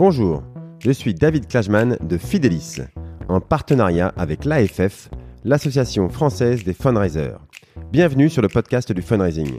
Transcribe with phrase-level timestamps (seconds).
[0.00, 0.42] Bonjour,
[0.78, 2.78] je suis David Klajman de Fidelis,
[3.28, 5.10] en partenariat avec l'AFF,
[5.44, 7.36] l'Association française des fundraisers.
[7.92, 9.58] Bienvenue sur le podcast du fundraising.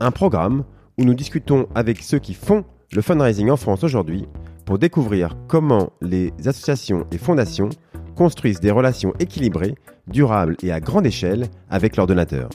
[0.00, 0.64] Un programme
[0.98, 4.26] où nous discutons avec ceux qui font le fundraising en France aujourd'hui
[4.66, 7.68] pour découvrir comment les associations et fondations
[8.16, 9.76] construisent des relations équilibrées,
[10.08, 12.50] durables et à grande échelle avec leurs donateurs.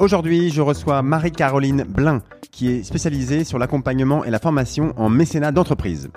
[0.00, 5.52] Aujourd'hui, je reçois Marie-Caroline Blin, qui est spécialisée sur l'accompagnement et la formation en mécénat
[5.52, 6.10] d'entreprise.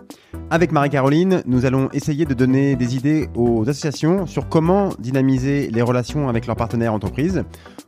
[0.50, 5.82] Avec Marie-Caroline, nous allons essayer de donner des idées aux associations sur comment dynamiser les
[5.82, 7.44] relations avec leurs partenaires entreprises,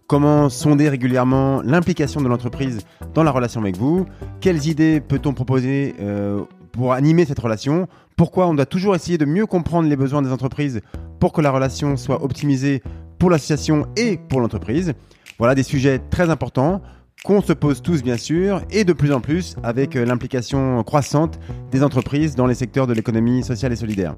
[0.08, 2.80] comment sonder régulièrement l'implication de l'entreprise
[3.13, 4.05] dans la relation avec vous,
[4.41, 9.26] quelles idées peut-on proposer euh, pour animer cette relation, pourquoi on doit toujours essayer de
[9.26, 10.82] mieux comprendre les besoins des entreprises
[11.20, 12.82] pour que la relation soit optimisée
[13.20, 14.93] pour l'association et pour l'entreprise.
[15.38, 16.82] Voilà des sujets très importants
[17.25, 21.40] qu'on se pose tous bien sûr et de plus en plus avec euh, l'implication croissante
[21.71, 24.15] des entreprises dans les secteurs de l'économie sociale et solidaire.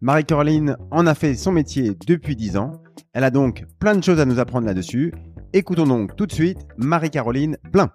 [0.00, 2.72] Marie-Caroline en a fait son métier depuis 10 ans.
[3.12, 5.12] Elle a donc plein de choses à nous apprendre là-dessus.
[5.52, 7.90] Écoutons donc tout de suite Marie-Caroline Blin.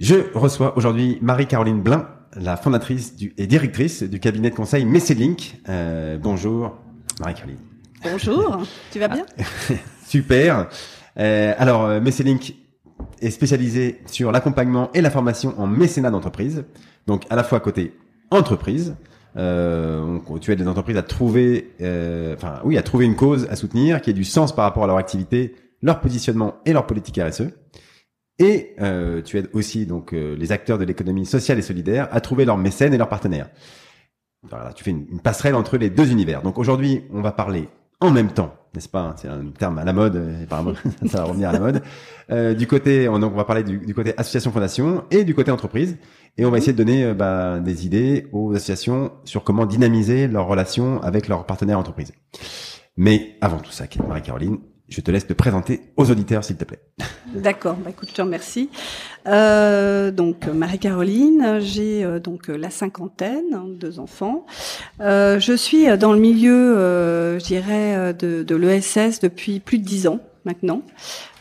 [0.00, 5.60] Je reçois aujourd'hui Marie-Caroline Blin, la fondatrice et directrice du cabinet de conseil Messelink.
[5.68, 6.76] Euh, bonjour
[7.20, 7.67] Marie-Caroline.
[8.02, 9.26] Bonjour, tu vas bien
[10.06, 10.68] Super.
[11.18, 12.54] Euh, alors euh, Messelink
[13.20, 16.64] est spécialisé sur l'accompagnement et la formation en mécénat d'entreprise.
[17.06, 17.94] Donc à la fois côté
[18.30, 18.96] entreprise,
[19.36, 23.56] euh, tu aides des entreprises à trouver, euh, enfin oui, à trouver une cause à
[23.56, 27.18] soutenir qui ait du sens par rapport à leur activité, leur positionnement et leur politique
[27.18, 27.48] RSE.
[28.38, 32.20] Et euh, tu aides aussi donc euh, les acteurs de l'économie sociale et solidaire à
[32.20, 33.50] trouver leurs mécènes et leurs partenaires.
[34.48, 36.42] Voilà, tu fais une passerelle entre les deux univers.
[36.42, 37.68] Donc aujourd'hui, on va parler
[38.00, 39.14] en même temps, n'est-ce pas?
[39.16, 40.22] C'est un terme à la mode,
[41.06, 41.82] ça va revenir à la mode.
[42.30, 45.98] Euh, du côté, on, va parler du, côté association fondation et du côté entreprise,
[46.36, 50.28] et on va essayer de donner euh, bah, des idées aux associations sur comment dynamiser
[50.28, 52.12] leurs relations avec leurs partenaires entreprises.
[52.96, 54.58] Mais avant tout ça, Marie-Caroline,
[54.88, 56.80] je te laisse te présenter aux auditeurs, s'il te plaît.
[57.34, 58.70] D'accord, bah écoute, je te remercie.
[59.26, 64.46] Euh, donc Marie-Caroline, j'ai euh, donc la cinquantaine, hein, deux enfants.
[65.00, 69.84] Euh, je suis dans le milieu, euh, je dirais, de, de l'ESS depuis plus de
[69.84, 70.82] dix ans maintenant.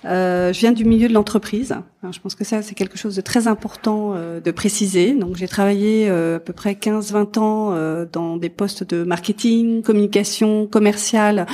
[0.05, 1.75] Euh, je viens du milieu de l'entreprise.
[2.11, 5.13] Je pense que ça, c'est quelque chose de très important euh, de préciser.
[5.13, 9.81] Donc, j'ai travaillé euh, à peu près 15-20 ans euh, dans des postes de marketing,
[9.81, 11.45] communication commerciale,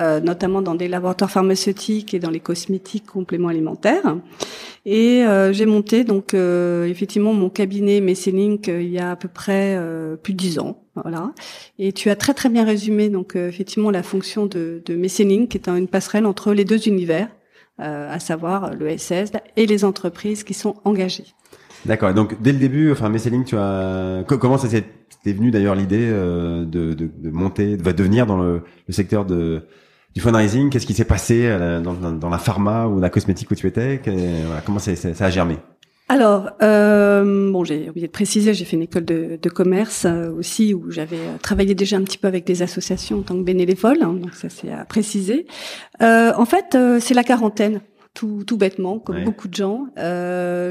[0.00, 4.16] euh, notamment dans des laboratoires pharmaceutiques et dans les cosmétiques compléments alimentaires.
[4.86, 9.78] Et euh, j'ai monté donc effectivement mon cabinet Messelink il y a à peu près
[10.22, 10.82] plus de 10 ans.
[10.94, 11.32] Voilà.
[11.78, 15.58] Et tu as très très bien résumé donc effectivement la fonction de, de Messelink, qui
[15.58, 17.28] est une passerelle entre les deux univers
[17.80, 21.24] euh, à savoir le SS et les entreprises qui sont engagées.
[21.86, 22.12] D'accord.
[22.12, 24.84] Donc dès le début, enfin Messeling, tu as comment ça s'est
[25.24, 29.62] venu d'ailleurs l'idée euh, de, de, de, monter, de devenir dans le, le secteur de
[30.14, 33.66] du fundraising Qu'est-ce qui s'est passé euh, dans, la pharma ou la cosmétique où tu
[33.66, 34.00] étais?
[34.64, 34.92] Comment ça,
[35.24, 35.56] a germé?
[36.10, 40.74] Alors, euh, bon, j'ai oublié de préciser, j'ai fait une école de, commerce euh, aussi
[40.74, 43.98] où j'avais euh, travaillé déjà un petit peu avec des associations en tant que bénévole,
[44.02, 45.46] hein, donc ça c'est à préciser.
[46.02, 47.80] Euh, en fait, c'est la quarantaine.
[48.12, 49.24] Tout, tout bêtement, comme ouais.
[49.24, 49.86] beaucoup de gens.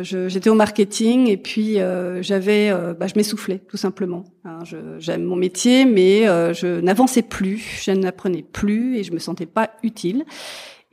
[0.04, 1.78] J'étais au marketing et puis
[2.22, 4.26] j'avais, bah, je m'essoufflais tout simplement.
[4.44, 4.60] Hein,
[5.00, 9.72] J'aime mon métier, mais je n'avançais plus, je n'apprenais plus et je me sentais pas
[9.84, 10.26] utile.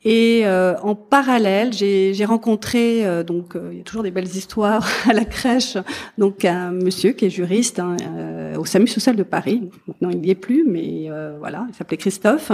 [0.09, 4.37] Et euh, en parallèle, j'ai rencontré euh, donc euh, il y a toujours des belles
[4.37, 5.77] histoires à la crèche.
[6.17, 9.69] Donc un monsieur qui est juriste hein, euh, au SAMU social de Paris.
[9.89, 12.53] Maintenant il n'y est plus, mais euh, voilà, il s'appelait Christophe.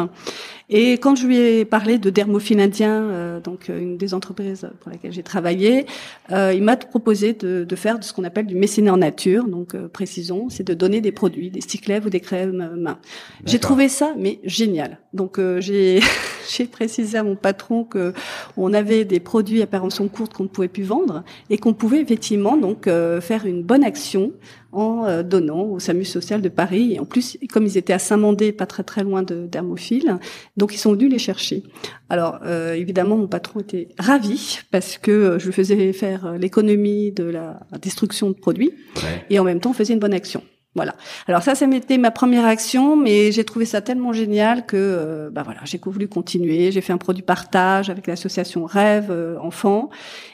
[0.74, 4.90] Et quand je lui ai parlé de Dermophile indien, euh, donc une des entreprises pour
[4.90, 5.86] laquelle j'ai travaillé,
[6.30, 9.44] il m'a proposé de, de, faire ce qu'on appelle du mécénat en nature.
[9.44, 12.98] Donc précisons, c'est de donner des produits, des sticlèves ou des crèmes mains.
[13.44, 14.98] J'ai trouvé ça mais génial.
[15.12, 16.00] Donc j'ai
[16.50, 18.12] j'ai précisé à mon patron que
[18.56, 22.00] on avait des produits à péremption courte qu'on ne pouvait plus vendre et qu'on pouvait
[22.00, 24.32] effectivement donc euh, faire une bonne action
[24.72, 26.94] en euh, donnant au SAMU social de Paris.
[26.94, 30.19] Et en plus, comme ils étaient à Saint-Mandé, pas très très loin de d'Hermophile,
[30.56, 31.62] donc ils sont venus les chercher.
[32.08, 37.60] Alors euh, évidemment, mon patron était ravi parce que je faisais faire l'économie de la
[37.80, 39.24] destruction de produits ouais.
[39.30, 40.42] et en même temps on faisait une bonne action.
[40.75, 40.94] Voilà.
[41.28, 45.30] Alors ça, ça m'était ma première action, mais j'ai trouvé ça tellement génial que, euh,
[45.30, 46.72] bah voilà, j'ai voulu continuer.
[46.72, 49.90] J'ai fait un produit partage avec l'association Rêve euh, Enfants,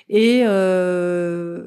[0.08, 1.64] et euh,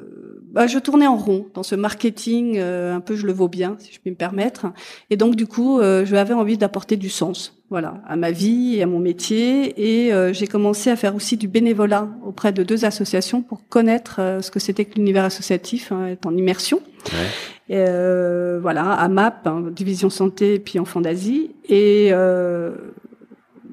[0.52, 3.92] bah, je tournais en rond dans ce marketing un peu je le vaux bien si
[3.92, 4.66] je puis me permettre.
[5.10, 8.82] Et donc du coup je avais envie d'apporter du sens voilà à ma vie et
[8.82, 9.74] à mon métier.
[9.80, 14.50] Et j'ai commencé à faire aussi du bénévolat auprès de deux associations pour connaître ce
[14.50, 16.80] que c'était que l'univers associatif hein, être en immersion.
[17.06, 17.76] Ouais.
[17.76, 21.50] et, voilà à MAP hein, division santé et puis enfants d'Asie.
[21.68, 22.12] Et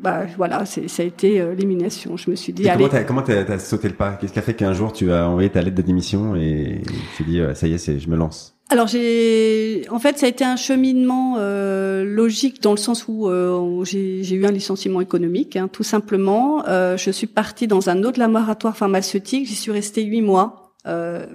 [0.01, 2.17] bah voilà, ça a été euh, l'élimination.
[2.17, 2.67] Je me suis dit.
[3.07, 4.13] comment t'as, as sauté le pas?
[4.13, 6.81] Qu'est-ce qui a fait qu'un jour tu as envoyé ta lettre de démission et
[7.17, 8.55] tu dit ça y est, c'est, je me lance?
[8.71, 13.27] Alors j'ai, en fait, ça a été un cheminement euh, logique dans le sens où
[13.27, 16.63] euh, j'ai, j'ai eu un licenciement économique, hein, tout simplement.
[16.67, 19.47] Euh, je suis partie dans un autre laboratoire pharmaceutique.
[19.47, 20.75] J'y suis restée huit mois.
[20.85, 21.25] Euh,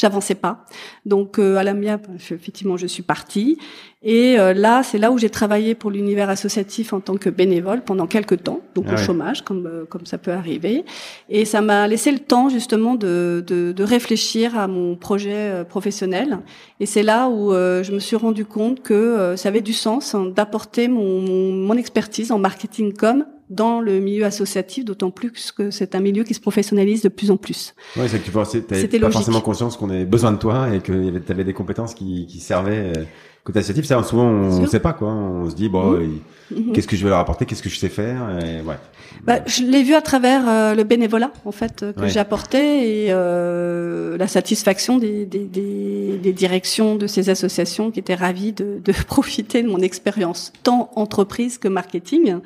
[0.00, 0.64] j'avançais pas.
[1.06, 3.58] Donc euh, à la MIA, effectivement, je suis partie.
[4.02, 7.82] Et euh, là, c'est là où j'ai travaillé pour l'univers associatif en tant que bénévole
[7.82, 10.84] pendant quelques temps, donc ah au chômage, comme euh, comme ça peut arriver.
[11.28, 16.38] Et ça m'a laissé le temps justement de, de, de réfléchir à mon projet professionnel.
[16.80, 20.32] Et c'est là où je me suis rendu compte que ça avait du sens hein,
[20.34, 25.70] d'apporter mon, mon, mon expertise en marketing com dans le milieu associatif, d'autant plus que
[25.70, 27.74] c'est un milieu qui se professionnalise de plus en plus.
[27.96, 31.18] Oui, c'est que tu pensais, pas forcément conscience qu'on avait besoin de toi et que
[31.18, 33.04] tu avais des compétences qui, qui servaient euh,
[33.42, 33.84] côté associatif.
[33.86, 35.08] Ça, souvent, on ne sait pas quoi.
[35.08, 36.20] On se dit bon, mmh.
[36.50, 36.72] Mmh.
[36.72, 38.38] qu'est-ce que je vais leur apporter, qu'est-ce que je sais faire?
[38.40, 38.76] Et, ouais.
[39.24, 43.06] Bah, je l'ai vu à travers euh, le bénévolat en fait que j'ai apporté et
[43.10, 48.80] euh, la satisfaction des, des, des, des, directions de ces associations qui étaient ravies de,
[48.82, 52.36] de profiter de mon expérience tant entreprise que marketing.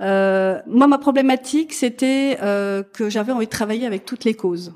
[0.00, 4.72] Euh, moi, ma problématique, c'était euh, que j'avais envie de travailler avec toutes les causes.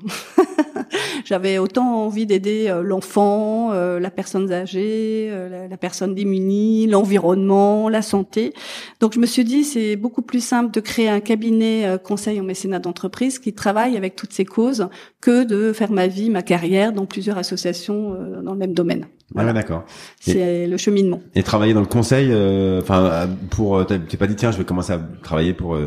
[1.25, 7.89] j'avais autant envie d'aider euh, l'enfant, euh, la personne âgée, la, la, personne démunie, l'environnement,
[7.89, 8.53] la santé.
[9.01, 12.43] Donc, je me suis dit, c'est beaucoup plus simple de créer un cabinet conseil en
[12.43, 14.87] mécénat d'entreprise qui travaille avec toutes ces causes
[15.19, 19.07] que de faire ma vie, ma carrière dans plusieurs associations dans le même domaine.
[19.33, 19.53] Voilà.
[19.53, 19.83] d'accord.
[20.19, 21.21] C'est le cheminement.
[21.35, 24.57] Et travailler dans le conseil, euh, enfin, euh, pour, euh, t'es pas dit tiens, je
[24.57, 25.77] vais commencer à travailler pour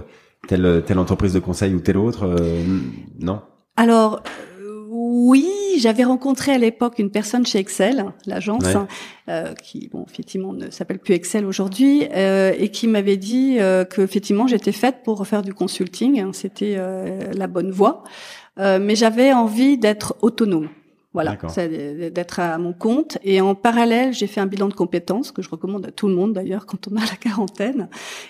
[0.49, 2.37] telle telle entreprise de conseil ou telle autre,
[3.19, 3.41] non?
[3.77, 4.23] Alors
[4.95, 5.49] oui,
[5.79, 8.65] j'avais rencontré à l'époque une personne chez Excel, l'agence,
[9.29, 13.85] euh, qui, bon, effectivement, ne s'appelle plus Excel aujourd'hui, euh, et qui m'avait dit euh,
[13.85, 16.79] que effectivement j'étais faite pour faire du consulting, hein, c'était
[17.35, 18.05] la bonne voie,
[18.59, 20.69] mais j'avais envie d'être autonome.
[21.15, 23.19] Voilà, d'être à mon compte.
[23.23, 26.15] Et en parallèle, j'ai fait un bilan de compétences que je recommande à tout le
[26.15, 27.89] monde d'ailleurs quand on a la quarantaine.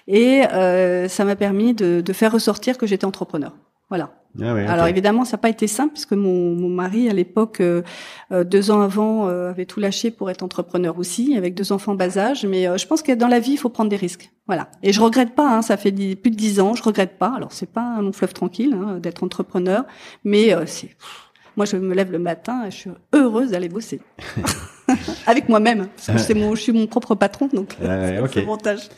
[0.08, 3.52] Et euh, ça m'a permis de, de, faire ressortir que j'étais entrepreneur.
[3.88, 4.10] Voilà.
[4.40, 7.82] Ah Alors évidemment, ça n'a pas été simple puisque mon, mon mari à l'époque, euh,
[8.30, 11.94] euh deux ans avant, euh, avait tout lâché pour être entrepreneur aussi, avec deux enfants
[11.94, 12.46] bas âge.
[12.46, 14.30] Mais euh, je pense que dans la vie, il faut prendre des risques.
[14.46, 14.70] Voilà.
[14.82, 15.56] Et je regrette pas.
[15.56, 17.34] Hein, ça fait plus de dix ans, je regrette pas.
[17.36, 19.84] Alors c'est pas mon fleuve tranquille hein, d'être entrepreneur,
[20.24, 20.96] mais c'est
[21.56, 24.00] moi, je me lève le matin et je suis heureuse d'aller bosser.
[25.26, 25.86] Avec moi-même.
[26.06, 28.88] Parce que mon, je suis mon propre patron, donc euh, c'est avantage.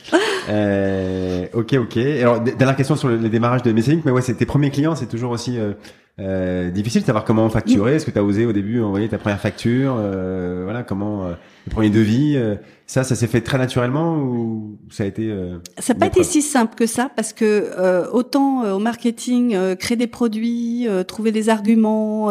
[0.49, 1.97] Euh, ok, ok.
[1.97, 5.07] Alors, dernière question sur le, démarrage de Messing, mais ouais, c'est tes premiers clients, c'est
[5.07, 5.73] toujours aussi euh,
[6.21, 7.97] euh, difficile de savoir comment facturer.
[7.97, 11.33] Est-ce que tu as osé au début envoyer ta première facture euh, Voilà, comment euh,
[11.67, 12.39] le premier devis
[12.87, 15.35] Ça, ça s'est fait très naturellement ou ça a été
[15.79, 20.07] Ça n'a pas été si simple que ça parce que autant au marketing, créer des
[20.07, 22.27] produits, trouver des arguments,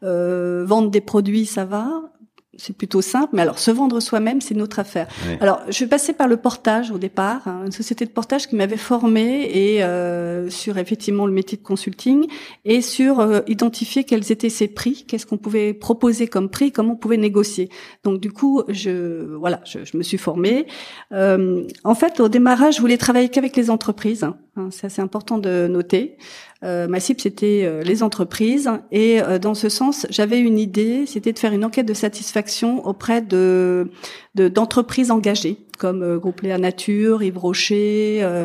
[0.00, 2.10] vendre des produits, ça va
[2.56, 3.30] c'est plutôt simple.
[3.32, 5.08] Mais alors, se vendre soi-même, c'est notre affaire.
[5.40, 8.56] Alors, je suis passée par le portage au départ, hein, une société de portage qui
[8.56, 12.26] m'avait formée et euh, sur effectivement le métier de consulting
[12.64, 16.92] et sur euh, identifier quels étaient ses prix, qu'est-ce qu'on pouvait proposer comme prix, comment
[16.94, 17.68] on pouvait négocier.
[18.04, 20.66] Donc, du coup, je voilà, je, je me suis formée.
[21.12, 24.24] Euh, en fait, au démarrage, je voulais travailler qu'avec les entreprises.
[24.24, 24.36] Hein,
[24.70, 26.16] ça, c'est important de noter.
[26.64, 28.70] Euh, ma cible, c'était euh, les entreprises.
[28.90, 32.86] Et euh, dans ce sens, j'avais une idée, c'était de faire une enquête de satisfaction
[32.86, 33.90] auprès de
[34.34, 38.44] d'entreprises engagées, comme Groupe Léa Nature, Yves Rocher.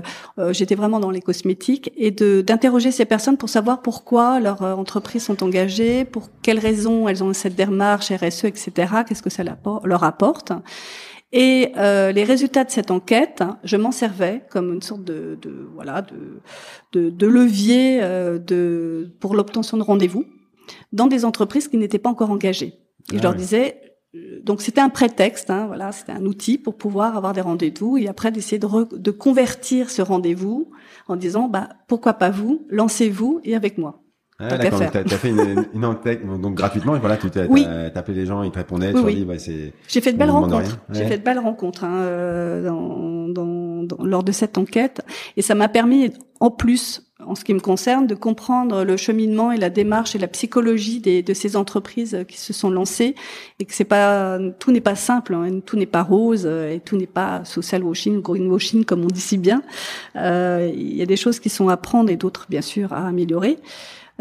[0.51, 1.91] J'étais vraiment dans les cosmétiques.
[1.97, 7.25] Et d'interroger ces personnes pour savoir pourquoi leurs entreprises sont engagées, pour quelles raisons elles
[7.25, 8.71] ont cette démarche RSE, etc.
[9.05, 10.53] Qu'est-ce que ça leur apporte
[11.33, 15.69] et euh, les résultats de cette enquête, je m'en servais comme une sorte de, de
[15.73, 16.41] voilà de,
[16.91, 20.25] de, de levier euh, de pour l'obtention de rendez-vous
[20.91, 22.79] dans des entreprises qui n'étaient pas encore engagées.
[23.11, 23.81] Et je ah leur disais
[24.13, 27.97] euh, donc c'était un prétexte, hein, voilà, c'était un outil pour pouvoir avoir des rendez-vous
[27.97, 30.69] et après d'essayer de, de convertir ce rendez-vous
[31.07, 34.03] en disant bah pourquoi pas vous, lancez-vous et avec moi.
[34.41, 37.65] Ah, d'accord, tu as, fait une, une enquête donc gratuitement et voilà, tu as, oui.
[37.95, 39.73] appelé les gens, ils te répondaient, tu dit bah c'est.
[39.87, 40.79] J'ai fait de belles rencontres.
[40.91, 45.01] J'ai fait de belles rencontres hein, dans, dans, dans, lors de cette enquête
[45.37, 49.51] et ça m'a permis en plus en ce qui me concerne, de comprendre le cheminement
[49.51, 53.15] et la démarche et la psychologie des, de ces entreprises qui se sont lancées
[53.59, 56.97] et que c'est pas tout n'est pas simple, hein, tout n'est pas rose et tout
[56.97, 59.61] n'est pas social washing, greenwashing comme on dit si bien.
[60.15, 63.07] Euh, il y a des choses qui sont à prendre et d'autres bien sûr à
[63.07, 63.57] améliorer.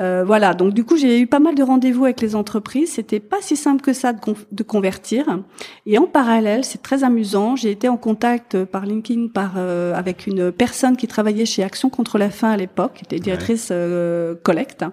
[0.00, 2.92] Euh, voilà, donc du coup j'ai eu pas mal de rendez-vous avec les entreprises.
[2.92, 5.40] C'était pas si simple que ça de, de convertir.
[5.86, 7.56] Et en parallèle, c'est très amusant.
[7.56, 11.90] J'ai été en contact par LinkedIn par euh, avec une personne qui travaillait chez Action
[11.90, 14.84] contre la faim à l'époque, qui était directrice euh, collecte,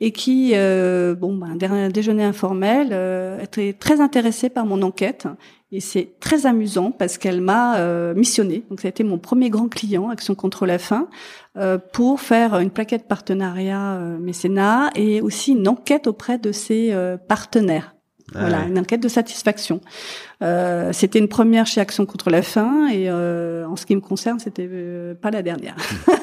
[0.00, 2.94] et qui, euh, bon, ben, un déjeuner informel,
[3.42, 5.26] était très intéressée par mon enquête
[5.74, 8.62] et c'est très amusant parce qu'elle m'a euh, missionné.
[8.70, 11.08] Donc ça a été mon premier grand client, Action contre la faim,
[11.58, 16.92] euh, pour faire une plaquette partenariat euh, mécénat et aussi une enquête auprès de ses
[16.92, 17.96] euh, partenaires.
[18.34, 19.80] Ah voilà, une enquête de satisfaction.
[20.42, 24.00] Euh, c'était une première chez Action contre la faim et euh, en ce qui me
[24.00, 24.68] concerne, c'était
[25.20, 25.76] pas la dernière.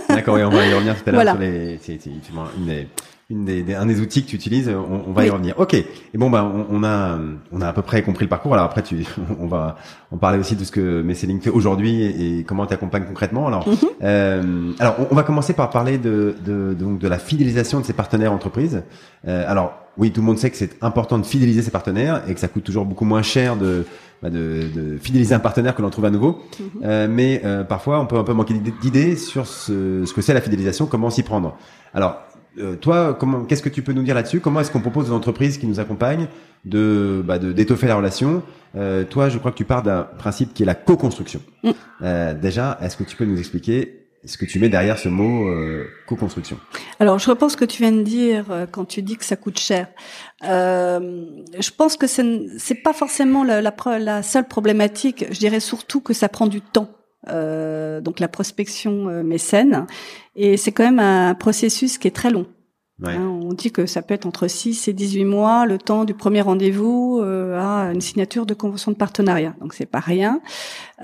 [0.09, 1.77] D'accord, et on va y revenir tout à l'heure sur les.
[1.81, 2.87] C'est une des
[3.31, 5.55] une des, un des outils que tu utilises, on, on va y revenir.
[5.57, 5.73] Ok.
[5.73, 7.17] Et bon bah on, on, a
[7.51, 8.53] on a à peu près compris le parcours.
[8.53, 9.05] Alors après tu
[9.39, 9.77] on va
[10.11, 13.47] on parler aussi de ce que Messeling fait aujourd'hui et, et, comment tu accompagnes concrètement.
[13.47, 13.75] Alors mhm.
[14.03, 17.93] euh, alors on, va commencer par parler de, de, donc de la fidélisation de ses
[17.93, 18.83] partenaires entreprises.
[19.27, 22.33] Euh, alors oui, tout le monde sait que c'est important de fidéliser ses partenaires et
[22.33, 23.85] que ça coûte toujours beaucoup moins cher de
[24.21, 26.43] bah de, de, fidéliser un partenaire que l'on trouve à nouveau.
[26.59, 26.65] Mhm.
[26.83, 30.35] Euh, mais euh, parfois, on peut un peu manquer d'idées sur ce, ce que c'est
[30.35, 31.57] la fidélisation, comment s'y prendre.
[31.95, 32.21] Alors,
[32.57, 34.39] euh, toi, comment, qu'est-ce que tu peux nous dire là-dessus?
[34.39, 36.27] Comment est-ce qu'on propose aux entreprises qui nous accompagnent
[36.65, 38.43] de bah, d'étoffer la relation?
[38.75, 41.41] Euh, Toi, je crois que tu pars d'un principe qui est la co-construction.
[41.63, 41.71] Mm.
[42.01, 45.47] Euh, déjà, est-ce que tu peux nous expliquer ce que tu mets derrière ce mot
[45.47, 46.59] euh, co-construction?
[46.99, 49.35] Alors, je repense ce que tu viens de dire euh, quand tu dis que ça
[49.37, 49.87] coûte cher.
[50.41, 55.25] je pense que c'est pas forcément la, la, la seule problématique.
[55.31, 56.89] Je dirais surtout que ça prend du temps.
[57.29, 59.85] Euh, donc la prospection euh, mécène.
[60.35, 62.47] Et c'est quand même un processus qui est très long.
[63.03, 66.13] Hein, on dit que ça peut être entre 6 et 18 mois, le temps du
[66.13, 69.55] premier rendez-vous euh, à une signature de convention de partenariat.
[69.59, 70.41] Donc c'est pas rien.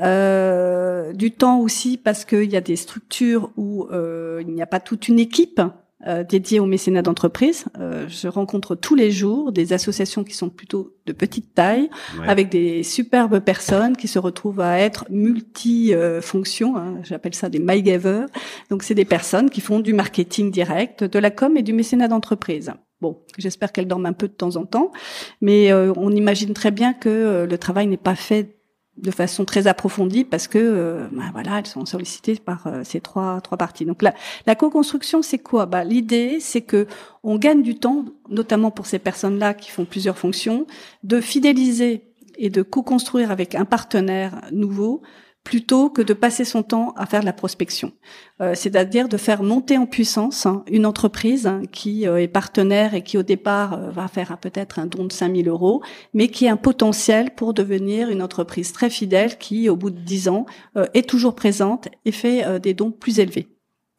[0.02, 4.68] Euh, du temps aussi parce qu'il y a des structures où euh, il n'y a
[4.68, 5.62] pas toute une équipe
[6.08, 7.66] euh, dédié au mécénat d'entreprise.
[7.80, 11.90] Euh, je rencontre tous les jours des associations qui sont plutôt de petite taille,
[12.26, 16.76] avec des superbes personnes qui se retrouvent à être multi-fonctions.
[16.76, 18.26] Hein, J'appelle ça des MyGaver.
[18.70, 22.08] Donc c'est des personnes qui font du marketing direct, de la com et du mécénat
[22.08, 22.74] d'entreprise.
[23.00, 24.92] Bon, j'espère qu'elles dorment un peu de temps en temps,
[25.40, 28.57] mais euh, on imagine très bien que euh, le travail n'est pas fait
[28.98, 33.00] de façon très approfondie parce que euh, bah, voilà elles sont sollicitées par euh, ces
[33.00, 33.86] trois trois parties.
[33.86, 34.14] Donc la,
[34.46, 35.66] la co-construction c'est quoi?
[35.66, 36.88] Bah l'idée c'est que
[37.24, 40.66] on gagne du temps, notamment pour ces personnes-là qui font plusieurs fonctions,
[41.04, 42.04] de fidéliser
[42.38, 45.02] et de co-construire avec un partenaire nouveau
[45.48, 47.94] plutôt que de passer son temps à faire de la prospection.
[48.42, 53.02] Euh, c'est-à-dire de faire monter en puissance hein, une entreprise qui euh, est partenaire et
[53.02, 55.82] qui au départ euh, va faire peut-être un don de 5000 euros,
[56.14, 60.02] mais qui a un potentiel pour devenir une entreprise très fidèle qui, au bout de
[60.02, 60.46] 10 ans,
[60.94, 63.48] est toujours présente et fait des dons plus élevés.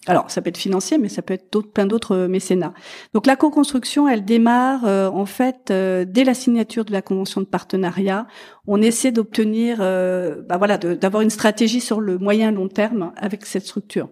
[0.09, 2.73] Alors, ça peut être financier, mais ça peut être plein d'autres euh, mécénats.
[3.13, 7.43] Donc, la co-construction, elle démarre euh, en fait euh, dès la signature de la convention
[7.43, 8.27] de partenariat.
[8.67, 13.65] On essaie d'obtenir, bah voilà, d'avoir une stratégie sur le moyen long terme avec cette
[13.65, 14.11] structure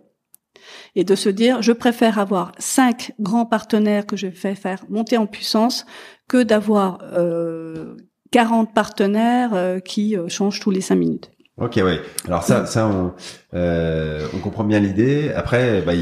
[0.95, 5.19] et de se dire, je préfère avoir cinq grands partenaires que je fais faire monter
[5.19, 5.85] en puissance
[6.27, 7.97] que d'avoir euh,
[8.31, 11.31] 40 partenaires qui changent tous les cinq minutes.
[11.59, 12.03] Ok, ouais.
[12.27, 13.15] Alors ça, ça, on,
[13.55, 15.33] euh, on comprend bien l'idée.
[15.35, 15.93] Après, bah,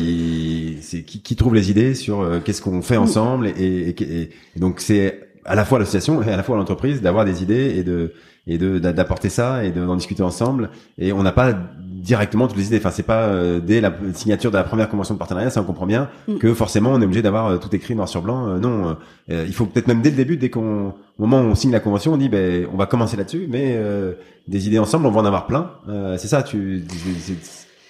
[0.81, 4.59] c'est qui, qui, trouve les idées sur euh, qu'est-ce qu'on fait ensemble, et, et, et
[4.59, 7.85] donc c'est à la fois l'association et à la fois l'entreprise d'avoir des idées et
[7.85, 8.15] de
[8.47, 10.71] et de d'apporter ça et d'en discuter ensemble.
[10.99, 12.77] Et on n'a pas directement toutes les idées.
[12.77, 15.65] Enfin, c'est pas euh, dès la signature de la première convention de partenariat, ça on
[15.65, 16.37] comprend bien mm.
[16.37, 18.49] que forcément on est obligé d'avoir euh, tout écrit noir sur blanc.
[18.49, 18.97] Euh, non,
[19.29, 21.81] il faut peut-être même dès le début, dès qu'on au moment où on signe la
[21.81, 23.81] convention, on dit ben on va commencer là-dessus, mais
[24.49, 25.71] des idées ensemble, on va en avoir plein.
[26.19, 26.85] c'est ça, tu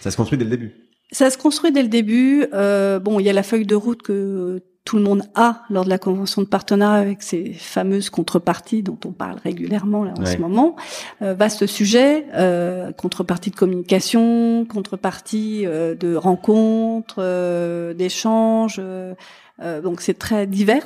[0.01, 0.73] ça se construit dès le début.
[1.11, 2.47] Ça se construit dès le début.
[2.53, 5.91] bon, il y a la feuille de route que tout le monde a lors de
[5.91, 10.37] la convention de partenariat avec ces fameuses contreparties dont on parle régulièrement là en ce
[10.37, 10.77] moment.
[11.23, 18.79] Euh, vaste sujet, euh, contrepartie de communication, contrepartie euh, de rencontres, euh, d'échanges.
[18.79, 19.15] Euh,
[19.81, 20.85] donc c'est très divers.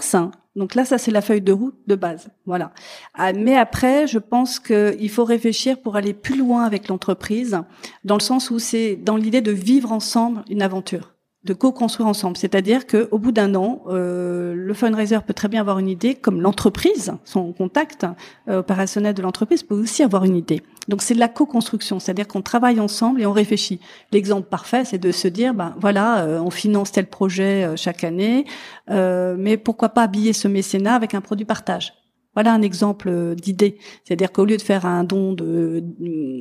[0.55, 2.73] Donc là, ça c'est la feuille de route de base, voilà.
[3.15, 7.59] Ah, mais après, je pense qu'il faut réfléchir pour aller plus loin avec l'entreprise,
[8.05, 11.15] dans le sens où c'est dans l'idée de vivre ensemble une aventure
[11.45, 12.37] de co-construire ensemble.
[12.37, 16.41] C'est-à-dire qu'au bout d'un an, euh, le fundraiser peut très bien avoir une idée, comme
[16.41, 18.07] l'entreprise, son contact
[18.49, 20.63] euh, opérationnel de l'entreprise peut aussi avoir une idée.
[20.89, 23.79] Donc c'est de la co-construction, c'est-à-dire qu'on travaille ensemble et on réfléchit.
[24.11, 28.05] L'exemple parfait, c'est de se dire, ben voilà, euh, on finance tel projet euh, chaque
[28.05, 28.47] année,
[28.91, 31.93] euh, mais pourquoi pas habiller ce mécénat avec un produit partage
[32.39, 33.79] voilà un exemple d'idée.
[34.05, 35.83] C'est-à-dire qu'au lieu de faire un don de,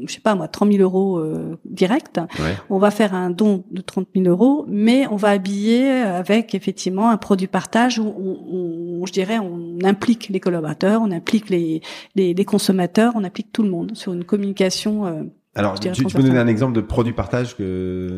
[0.05, 2.21] je sais pas moi, 30 000 euros euh, direct,
[2.69, 7.09] on va faire un don de 30 000 euros, mais on va habiller avec effectivement
[7.09, 11.81] un produit partage où on, je dirais, on implique les collaborateurs, on implique les,
[12.13, 15.07] les, les, consommateurs, on implique tout le monde sur une communication.
[15.07, 15.23] Euh,
[15.55, 18.17] Alors, tu, tu peux donner un exemple de produit partage que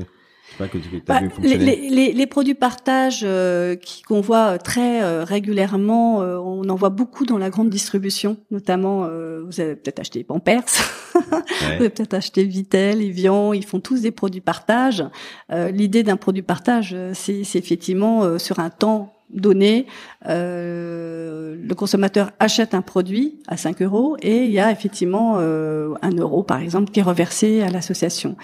[1.06, 6.76] bah, les, les, les, produits partage euh, qu'on voit très euh, régulièrement, euh, on en
[6.76, 10.64] voit beaucoup dans la grande distribution, notamment euh, vous avez peut-être acheté Pampers,
[11.14, 11.20] vous
[11.66, 15.04] avez peut-être acheté Vitel, Evian, ils font tous des produits partage.
[15.50, 19.86] L'idée d'un produit partage, c'est effectivement sur un temps donné,
[20.28, 25.94] euh, le consommateur achète un produit à 5 euros et il y a effectivement euh,
[26.02, 28.36] un euro par exemple qui est reversé à l'association.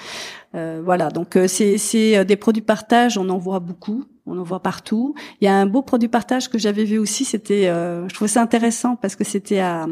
[0.56, 4.62] Euh, voilà, donc euh, c'est des produits partage, on en voit beaucoup, on en voit
[4.62, 5.14] partout.
[5.42, 8.42] Il y a un beau produit partage que j'avais vu aussi, c'était, je trouvais ça
[8.42, 9.86] intéressant parce que c'était à,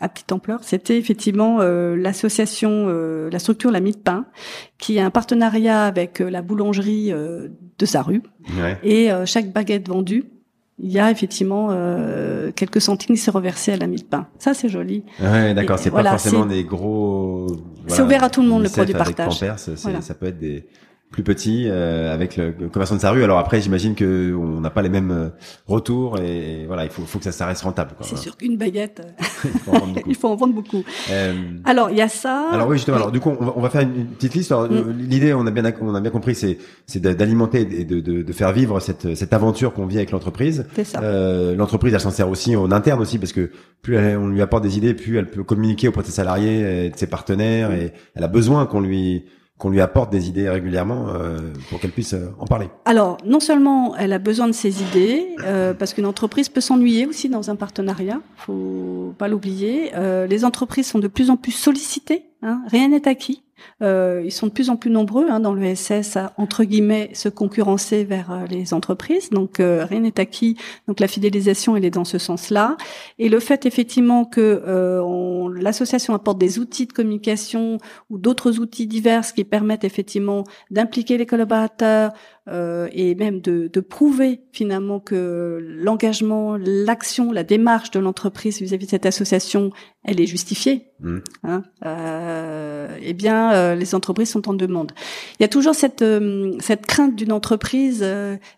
[0.00, 0.60] à petite ampleur.
[0.64, 4.26] C'était effectivement l'association, la structure La Mie de Pain,
[4.78, 8.22] qui a un partenariat avec la boulangerie de sa rue.
[8.82, 10.24] Et chaque baguette vendue
[10.82, 14.26] il y a effectivement euh, quelques centimes qui s'est reversé à la mie de pain.
[14.38, 15.04] Ça, c'est joli.
[15.20, 15.78] Ouais, d'accord.
[15.78, 17.46] C'est pas forcément des gros.
[17.86, 19.44] c'est ouvert à tout le monde le produit partage.
[19.56, 20.66] Ça peut être des
[21.10, 23.24] plus petit euh, avec le, commerçant de sa rue.
[23.24, 25.28] Alors après, j'imagine que on n'a pas les mêmes euh,
[25.66, 27.90] retours et, voilà, il faut, faut que ça, ça reste rentable.
[28.02, 29.02] C'est sûr qu'une baguette,
[30.06, 30.84] il faut en vendre beaucoup.
[31.10, 31.34] Euh...
[31.64, 32.48] Alors il y a ça.
[32.52, 32.96] Alors oui, justement.
[32.96, 34.52] Alors du coup, on va, on va faire une, petite liste.
[34.52, 34.90] Mm.
[34.98, 38.32] L'idée, on a bien, on a bien compris, c'est, c'est d'alimenter et de, de, de,
[38.32, 40.64] faire vivre cette, cette aventure qu'on vit avec l'entreprise.
[40.76, 41.00] C'est ça.
[41.02, 43.50] Euh, l'entreprise, elle s'en sert aussi en interne aussi parce que
[43.82, 46.90] plus on lui apporte des idées, plus elle peut communiquer auprès de ses salariés, et
[46.90, 49.24] de ses partenaires, et elle a besoin qu'on lui
[49.60, 52.68] qu'on lui apporte des idées régulièrement euh, pour qu'elle puisse euh, en parler.
[52.86, 57.06] Alors, non seulement elle a besoin de ces idées, euh, parce qu'une entreprise peut s'ennuyer
[57.06, 59.92] aussi dans un partenariat, faut pas l'oublier.
[60.28, 63.42] les entreprises sont de plus en plus sollicitées, hein, rien n'est acquis.
[63.82, 67.10] Euh, ils sont de plus en plus nombreux hein, dans le SS à entre guillemets
[67.14, 69.30] se concurrencer vers euh, les entreprises.
[69.30, 70.56] Donc euh, rien n'est acquis.
[70.88, 72.76] Donc la fidélisation elle est dans ce sens-là.
[73.18, 74.62] Et le fait effectivement que
[75.60, 77.78] l'association apporte des outils de communication
[78.10, 82.12] ou d'autres outils divers qui permettent effectivement d'impliquer les collaborateurs,
[82.50, 88.86] euh, et même de, de, prouver finalement que l'engagement, l'action, la démarche de l'entreprise vis-à-vis
[88.86, 89.70] de cette association,
[90.02, 90.86] elle est justifiée.
[91.00, 91.18] Mmh.
[91.44, 94.92] Hein, euh, eh bien, euh, les entreprises sont en demande.
[95.38, 98.06] Il y a toujours cette euh, cette crainte d'une entreprise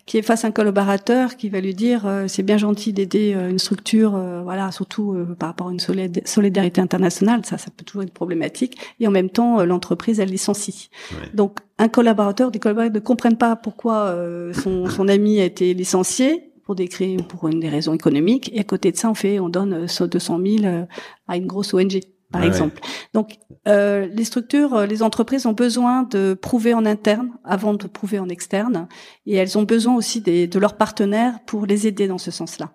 [0.06, 3.58] qui est face à un collaborateur qui va lui dire c'est bien gentil d'aider une
[3.58, 4.12] structure,
[4.44, 5.80] voilà, surtout par rapport à une
[6.24, 8.78] solidarité internationale, ça, ça peut toujours être problématique.
[9.00, 10.90] Et en même temps, l'entreprise elle licencie.
[11.34, 15.74] Donc un collaborateur, des collaborateurs ne comprennent pas pourquoi euh, son, son, ami a été
[15.74, 16.88] licencié pour des
[17.28, 18.50] pour une des raisons économiques.
[18.54, 20.84] Et à côté de ça, on fait, on donne 200 euh, 000 euh,
[21.26, 21.98] à une grosse ONG,
[22.30, 22.80] par exemple.
[23.14, 28.20] Donc, euh, les structures, les entreprises ont besoin de prouver en interne avant de prouver
[28.20, 28.86] en externe,
[29.26, 32.70] et elles ont besoin aussi des, de leurs partenaires pour les aider dans ce sens-là.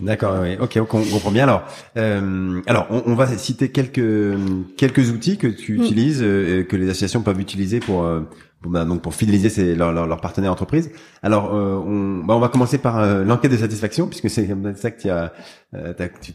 [0.00, 0.56] D'accord, oui.
[0.60, 1.44] ok, on comprend bien.
[1.44, 1.62] Alors,
[1.96, 4.36] euh, alors, on, on, va citer quelques
[4.76, 5.82] quelques outils que tu mm.
[5.82, 8.22] utilises, euh, que les associations peuvent utiliser pour euh,
[8.64, 10.90] pour, bah, donc pour fidéliser ses, leurs leur, leur partenaires entreprises.
[11.22, 14.74] Alors, euh, on, bah, on va commencer par euh, l'enquête de satisfaction, puisque c'est comme
[14.74, 15.32] ça que tu as,
[15.74, 15.92] euh,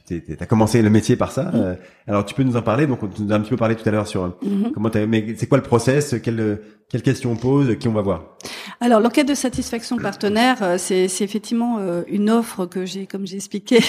[0.07, 1.43] tu as commencé le métier par ça.
[1.43, 1.77] Mm.
[2.07, 2.87] alors, tu peux nous en parler.
[2.87, 4.71] Donc, on nous a un petit peu parlé tout à l'heure sur mm-hmm.
[4.73, 5.07] comment comment.
[5.07, 6.15] Mais c'est quoi le process?
[6.21, 7.77] Quelle quelles questions on pose?
[7.77, 8.23] Qui on va voir?
[8.81, 13.79] Alors, l'enquête de satisfaction partenaire, c'est effectivement une offre que j'ai, comme j'ai expliqué,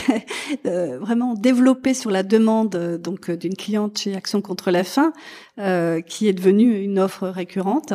[0.64, 5.14] vraiment développée sur la demande donc d'une cliente chez Action contre la faim,
[5.56, 7.94] qui est devenue une offre récurrente.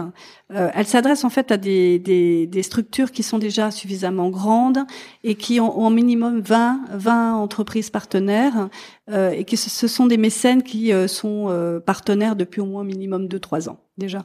[0.53, 4.77] Euh, elle s'adresse en fait à des, des, des, structures qui sont déjà suffisamment grandes
[5.23, 8.69] et qui ont, au minimum 20, 20 entreprises partenaires
[9.09, 12.83] euh, et que ce, sont des mécènes qui euh, sont euh, partenaires depuis au moins
[12.83, 14.23] minimum 2-3 ans déjà.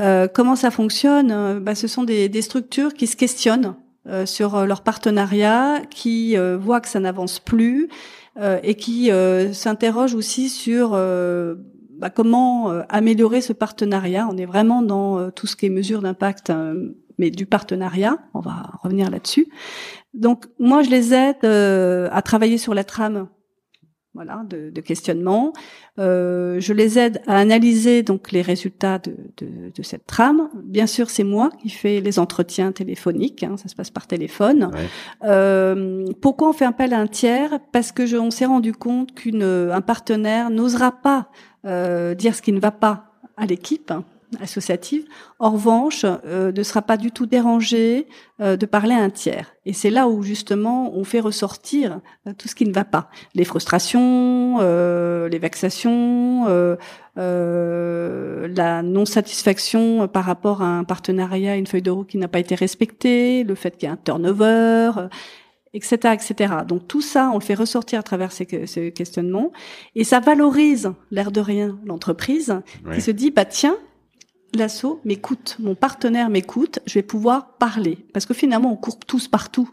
[0.00, 1.60] Euh, comment ça fonctionne?
[1.60, 3.76] Bah, Ce sont des, des, structures qui se questionnent
[4.24, 7.88] sur leur partenariat, qui voient que ça n'avance plus
[8.64, 9.12] et qui
[9.52, 10.96] s'interrogent aussi sur
[12.02, 14.28] bah, comment euh, améliorer ce partenariat?
[14.28, 18.18] On est vraiment dans euh, tout ce qui est mesure d'impact, euh, mais du partenariat.
[18.34, 19.46] On va revenir là-dessus.
[20.12, 23.28] Donc moi, je les aide à travailler sur la trame
[24.14, 25.54] voilà, de, de questionnement.
[25.98, 30.50] Euh, je les aide à analyser donc les résultats de, de, de cette trame.
[30.64, 33.42] Bien sûr, c'est moi qui fais les entretiens téléphoniques.
[33.42, 34.70] Hein, ça se passe par téléphone.
[35.24, 37.58] Euh, pourquoi on fait appel à un tiers?
[37.72, 41.30] Parce que je, on s'est rendu compte qu'un partenaire n'osera pas
[41.64, 43.92] dire ce qui ne va pas à l'équipe
[44.40, 45.04] associative.
[45.38, 48.06] En revanche, euh, ne sera pas du tout dérangé
[48.40, 49.52] euh, de parler à un tiers.
[49.66, 53.10] Et c'est là où justement on fait ressortir euh, tout ce qui ne va pas,
[53.34, 56.46] les frustrations, les vexations,
[57.16, 62.38] la non satisfaction par rapport à un partenariat, une feuille de route qui n'a pas
[62.38, 64.92] été respectée, le fait qu'il y ait un turnover
[65.74, 66.54] etc., etc.
[66.66, 69.52] Donc tout ça, on le fait ressortir à travers ces, ces questionnements,
[69.94, 72.60] et ça valorise l'air de rien l'entreprise
[72.94, 73.76] qui se dit bah tiens,
[74.54, 77.98] l'assaut m'écoute, mon partenaire m'écoute, je vais pouvoir parler.
[78.12, 79.68] Parce que finalement, on court tous partout.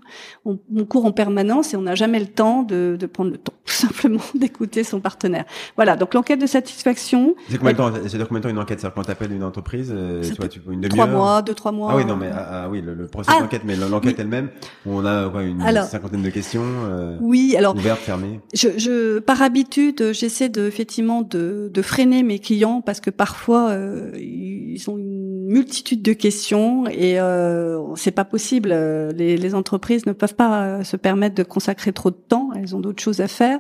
[0.46, 3.54] On, court en permanence et on n'a jamais le temps de, de, prendre le temps,
[3.66, 5.46] tout simplement, d'écouter son partenaire.
[5.76, 7.36] Voilà, donc l'enquête de satisfaction...
[7.50, 8.80] C'est combien, de temps, c'est combien de temps une enquête?
[8.80, 11.92] C'est-à-dire quand t'appelles une entreprise, euh, soit tu, une Trois mois, deux, trois mois.
[11.92, 14.50] Ah oui, non, mais ah, ah oui, le, le processus ah, d'enquête, mais l'enquête elle-même,
[14.86, 17.76] on a quoi, une cinquantaine de questions euh, Oui, alors...
[17.76, 23.02] Ouvertes, fermées je, je, Par habitude, j'essaie de, effectivement de, de freiner mes clients parce
[23.02, 23.70] que parfois...
[23.70, 28.70] Euh, ils ont une multitude de questions et euh, c'est pas possible.
[28.70, 32.50] Les, les, entreprises ne peuvent pas euh, se permettre de consacrer trop de temps.
[32.56, 33.60] Elles ont d'autres choses à faire,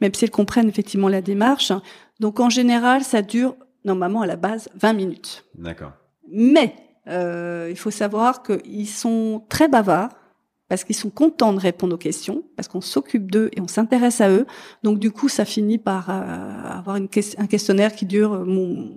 [0.00, 1.72] même si elles comprennent effectivement la démarche.
[2.20, 5.44] Donc en général, ça dure normalement à la base 20 minutes.
[5.56, 5.92] D'accord.
[6.30, 6.74] Mais
[7.08, 10.10] euh, il faut savoir qu'ils sont très bavards
[10.72, 14.22] parce qu'ils sont contents de répondre aux questions, parce qu'on s'occupe d'eux et on s'intéresse
[14.22, 14.46] à eux.
[14.82, 18.46] Donc du coup, ça finit par euh, avoir une un questionnaire qui dure euh,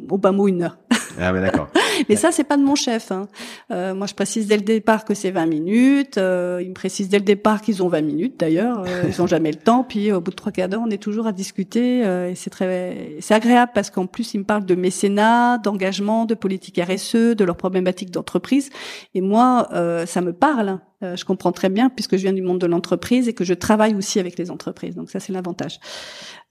[0.09, 0.77] au bas mot une heure.
[1.19, 1.69] Ah mais d'accord.
[2.09, 3.11] mais ça, c'est pas de mon chef.
[3.11, 3.27] Hein.
[3.71, 6.17] Euh, moi, je précise dès le départ que c'est 20 minutes.
[6.17, 8.39] Euh, il me précise dès le départ qu'ils ont 20 minutes.
[8.39, 9.83] D'ailleurs, euh, ils ont jamais le temps.
[9.83, 11.99] Puis au bout de trois quarts d'heure, on est toujours à discuter.
[11.99, 16.35] et c'est très, c'est agréable parce qu'en plus, ils me parlent de mécénat, d'engagement, de
[16.35, 18.69] politique RSE, de leurs problématiques d'entreprise.
[19.13, 19.69] Et moi,
[20.05, 20.79] ça me parle.
[21.01, 23.95] je comprends très bien puisque je viens du monde de l'entreprise et que je travaille
[23.95, 24.95] aussi avec les entreprises.
[24.95, 25.79] Donc ça, c'est l'avantage.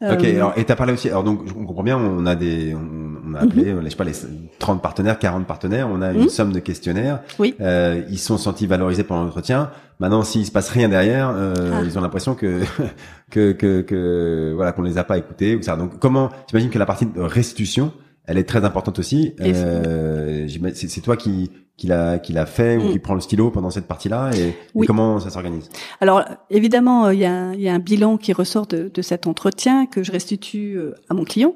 [0.03, 0.24] Ok.
[0.24, 1.09] Alors, et t'as parlé aussi.
[1.09, 1.98] Alors donc, on comprend bien.
[1.98, 4.12] On a des, on, a appelé, mm je sais pas, les
[4.58, 6.28] 30 partenaires, 40 partenaires, on a une mhm.
[6.28, 7.20] somme de questionnaires.
[7.38, 7.54] Oui.
[7.60, 9.70] Euh, ils sont sentis valorisés pendant l'entretien.
[10.00, 11.82] Maintenant, s'il se passe rien derrière, euh, ah.
[11.84, 12.62] ils ont l'impression que,
[13.30, 15.76] que, que, que, voilà, qu'on les a pas écoutés ou ça.
[15.76, 17.92] Donc, comment, j'imagine que la partie de restitution,
[18.26, 19.34] elle est très importante aussi.
[19.40, 22.92] Euh, c'est toi qui qui l'a qui l'a fait ou mm.
[22.92, 24.54] qui prend le stylo pendant cette partie-là et,
[24.86, 25.68] comment ça s'organise?
[26.00, 29.26] Alors évidemment, il y a, il y a un bilan qui ressort de, de cet
[29.26, 31.54] entretien que je restitue euh, à mon client.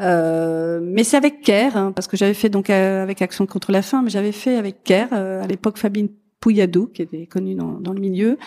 [0.00, 3.72] Euh, mais c'est avec Care, hein, parce que j'avais fait donc euh, avec Action contre
[3.72, 6.08] la faim, mais j'avais fait avec Care euh, à l'époque Fabine
[6.40, 8.38] Pouilladou, qui était connue dans, dans le milieu.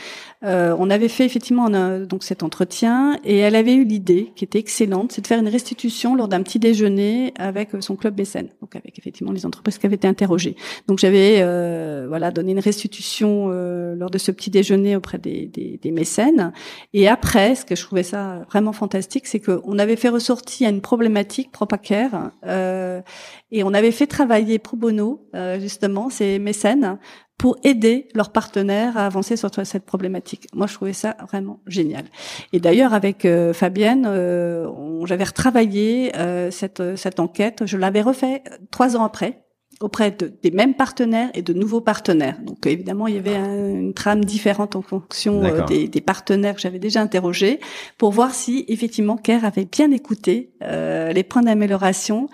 [0.44, 1.70] Euh, on avait fait effectivement
[2.06, 5.50] donc cet entretien et elle avait eu l'idée, qui était excellente, c'est de faire une
[5.50, 9.86] restitution lors d'un petit déjeuner avec son club mécène, donc avec effectivement les entreprises qui
[9.86, 10.56] avaient été interrogées.
[10.88, 15.48] Donc j'avais euh, voilà donné une restitution euh, lors de ce petit déjeuner auprès des,
[15.48, 16.54] des, des, mécènes.
[16.94, 20.80] Et après, ce que je trouvais ça vraiment fantastique, c'est qu'on avait fait ressortir une
[20.80, 23.02] problématique propre à
[23.54, 25.28] et on avait fait travailler pro bono
[25.60, 26.98] justement ces mécènes
[27.42, 30.48] pour aider leurs partenaires à avancer sur cette problématique.
[30.54, 32.04] Moi, je trouvais ça vraiment génial.
[32.54, 34.70] Et d'ailleurs, avec euh, Fabienne, euh,
[35.08, 37.64] j'avais retravaillé euh, cette, cette enquête.
[37.66, 39.42] Je l'avais refait trois ans après
[39.80, 42.38] auprès de, des mêmes partenaires et de nouveaux partenaires.
[42.44, 46.78] Donc évidemment, il y avait une trame différente en fonction des, des, partenaires que j'avais
[46.78, 47.60] déjà interrogés
[47.98, 52.30] pour voir si effectivement CARE avait bien écouté les points d'amélioration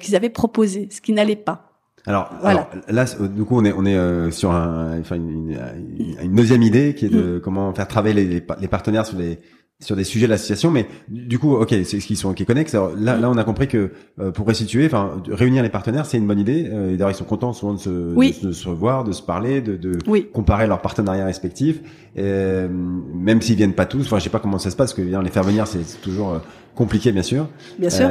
[0.00, 1.67] qu'ils avaient proposés, ce qui n'allait pas.
[2.08, 2.30] Alors,
[2.88, 5.58] là, du coup, on est on est euh, sur un, enfin, une,
[6.22, 7.40] une, deuxième idée qui est de mm.
[7.40, 9.38] comment faire travailler les, les, partenaires sur les
[9.80, 12.72] sur des sujets de l'association, mais du coup, ok, c'est ce qu'ils sont qui connectent.
[12.72, 13.20] Là, mm.
[13.20, 16.40] là, on a compris que euh, pour restituer, enfin, réunir les partenaires, c'est une bonne
[16.40, 16.68] idée.
[16.68, 19.76] Euh, d'ailleurs, ils sont contents souvent de se, de, se revoir, de se parler, de,
[19.76, 19.98] de
[20.32, 21.78] comparer leurs partenariats respectifs,
[22.18, 24.06] euh, même s'ils viennent pas tous.
[24.06, 26.32] Enfin, je sais pas comment ça se passe, parce que les faire venir, c'est toujours
[26.32, 26.38] euh,
[26.74, 27.46] compliqué, bien sûr.
[27.78, 28.10] Bien sûr.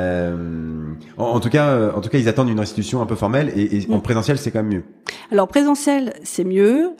[1.17, 3.91] En, tout cas, en tout cas, ils attendent une restitution un peu formelle, et, et
[3.91, 4.01] en mm.
[4.03, 4.83] présentiel, c'est quand même mieux.
[5.33, 6.91] Alors, présentiel, c'est mieux.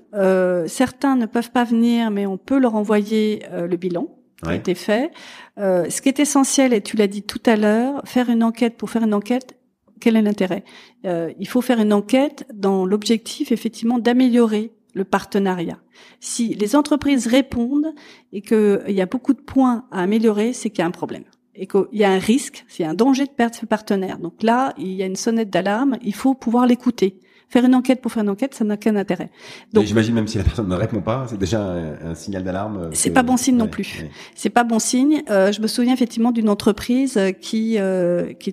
[0.68, 4.10] certains ne peuvent pas venir, mais on peut leur envoyer le bilan
[4.44, 5.12] qui a été fait.
[5.58, 8.78] Euh, ce qui est essentiel, et tu l'as dit tout à l'heure, faire une enquête
[8.78, 9.58] pour faire une enquête,
[10.00, 10.64] quel est l'intérêt?
[11.06, 15.80] Euh, Il faut faire une enquête dans l'objectif, effectivement, d'améliorer le partenariat.
[16.20, 17.94] Si les entreprises répondent
[18.32, 21.24] et qu'il y a beaucoup de points à améliorer, c'est qu'il y a un problème
[21.58, 24.20] et qu'il y a un risque, s'il y a un danger de perdre ce partenaire.
[24.20, 27.20] Donc là, il y a une sonnette d'alarme, il faut pouvoir l'écouter.
[27.50, 29.30] Faire une enquête pour faire une enquête, ça n'a qu'un intérêt.
[29.72, 32.78] Donc, j'imagine même si la personne ne répond pas, c'est déjà un, signal d'alarme.
[32.78, 34.06] Euh, c'est pas bon signe non plus.
[34.36, 35.24] C'est pas bon signe.
[35.30, 38.50] Euh, je me souviens effectivement d'une entreprise qui, euh, qui,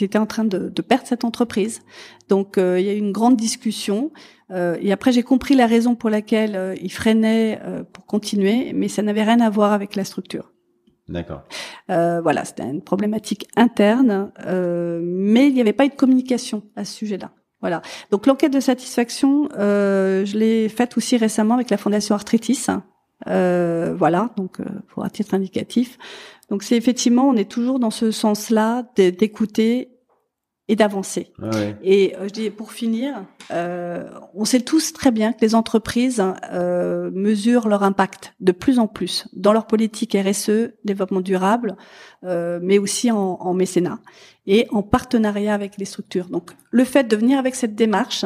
[0.00, 1.80] était en train de, de, perdre cette entreprise.
[2.28, 4.10] Donc euh, il y a eu une grande discussion.
[4.50, 7.60] Euh, et après, j'ai compris la raison pour laquelle il freinait
[7.92, 10.50] pour continuer, mais ça n'avait rien à voir avec la structure.
[11.10, 11.42] D'accord.
[11.90, 16.62] Euh, voilà, c'était une problématique interne, euh, mais il n'y avait pas eu de communication
[16.76, 17.32] à ce sujet-là.
[17.60, 17.82] Voilà.
[18.10, 22.66] Donc l'enquête de satisfaction, euh, je l'ai faite aussi récemment avec la Fondation Arthritis.
[23.26, 25.98] Euh, voilà, donc euh, pour un titre indicatif.
[26.48, 29.90] Donc c'est effectivement, on est toujours dans ce sens-là d'écouter
[30.70, 31.32] et d'avancer.
[31.42, 31.76] Ah ouais.
[31.82, 36.22] Et euh, je dis pour finir, euh, on sait tous très bien que les entreprises
[36.52, 41.76] euh, mesurent leur impact de plus en plus dans leur politique RSE, développement durable,
[42.22, 43.98] euh, mais aussi en, en mécénat
[44.46, 46.28] et en partenariat avec les structures.
[46.28, 48.24] Donc le fait de venir avec cette démarche,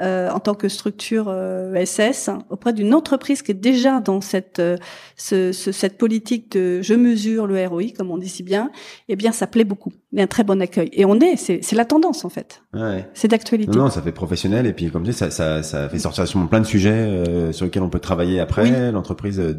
[0.00, 4.58] euh, en tant que structure euh, SS auprès d'une entreprise qui est déjà dans cette
[4.58, 4.76] euh,
[5.16, 8.70] ce, ce- cette politique de je mesure le ROI comme on dit si bien,
[9.08, 9.92] eh bien ça plaît beaucoup.
[10.12, 12.28] Il y a un très bon accueil et on est c'est c'est la tendance en
[12.30, 12.62] fait.
[12.74, 13.06] Ouais.
[13.14, 13.70] C'est d'actualité.
[13.76, 16.26] Non, non, ça fait professionnel et puis comme tu dis, ça, ça, ça fait sortir
[16.26, 18.62] sûrement plein de sujets euh, sur lesquels on peut travailler après.
[18.62, 18.92] Oui.
[18.92, 19.54] L'entreprise euh,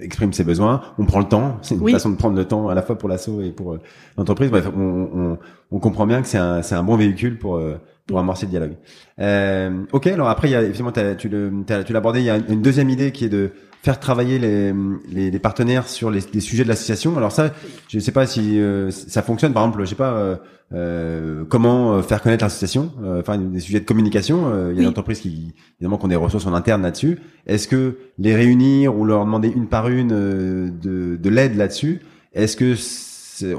[0.00, 1.56] exprime ses besoins, on prend le temps.
[1.62, 1.92] C'est une Oui.
[1.92, 3.80] façon de prendre le temps à la fois pour l'assaut et pour euh,
[4.16, 4.50] l'entreprise.
[4.50, 4.80] Bref, on,
[5.14, 5.38] on,
[5.70, 8.50] on comprend bien que c'est un, c'est un bon véhicule pour euh, pour amorcer le
[8.50, 8.72] dialogue.
[9.20, 12.18] Euh, ok, alors après, il y a effectivement, tu l'as abordé.
[12.20, 13.50] Il y a une deuxième idée qui est de
[13.82, 14.72] faire travailler les,
[15.12, 17.16] les, les partenaires sur les, les sujets de l'association.
[17.16, 17.52] Alors ça,
[17.88, 19.52] je ne sais pas si euh, ça fonctionne.
[19.52, 20.36] Par exemple, je sais pas euh,
[20.74, 22.90] euh, comment euh, faire connaître l'association.
[23.04, 24.50] euh, Enfin, des sujets de communication.
[24.52, 24.84] euh, Il y a Oui.
[24.84, 27.18] des entreprises qui évidemment qui ont des ressources en interne là-dessus.
[27.46, 32.00] Est-ce que les réunir ou leur demander une par une euh, de, de l'aide là-dessus
[32.34, 32.74] Est-ce que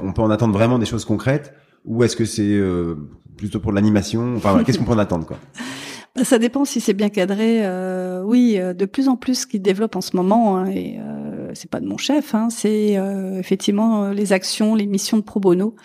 [0.02, 1.54] on peut en attendre vraiment des choses concrètes
[1.86, 2.96] ou est-ce que c'est euh,
[3.40, 5.38] plutôt pour l'animation Enfin, qu'est-ce qu'on peut en attendre quoi
[6.24, 7.64] Ça dépend si c'est bien cadré.
[7.64, 10.98] Euh, oui, euh, de plus en plus, ce qui développe en ce moment, hein, et
[10.98, 15.22] euh, c'est pas de mon chef, hein, c'est euh, effectivement les actions, les missions de
[15.22, 15.76] pro bono,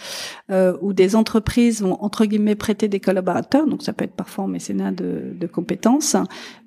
[0.82, 3.68] où des entreprises vont entre guillemets prêter des collaborateurs.
[3.68, 6.16] Donc ça peut être parfois en mécénat de compétences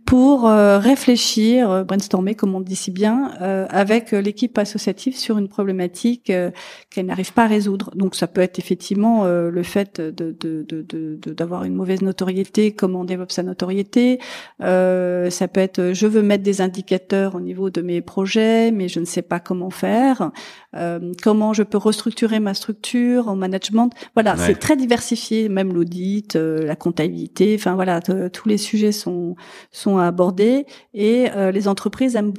[0.09, 5.37] pour euh, réfléchir, euh, brainstormer, comme on dit si bien, euh, avec l'équipe associative sur
[5.37, 6.51] une problématique euh,
[6.89, 7.91] qu'elle n'arrive pas à résoudre.
[7.95, 12.73] Donc ça peut être effectivement euh, le fait de de- de- d'avoir une mauvaise notoriété,
[12.73, 14.19] comment on développe sa notoriété.
[14.63, 18.89] Euh, ça peut être je veux mettre des indicateurs au niveau de mes projets, mais
[18.89, 20.31] je ne sais pas comment faire.
[20.75, 23.91] Euh, comment je peux restructurer ma structure en management.
[24.15, 24.41] Voilà, Ouais.
[24.47, 27.55] c'est très diversifié, même l'audit, euh, la comptabilité.
[27.59, 29.37] Enfin voilà, tous les sujets sont
[29.71, 32.35] sont abordés et euh, les entreprises aiment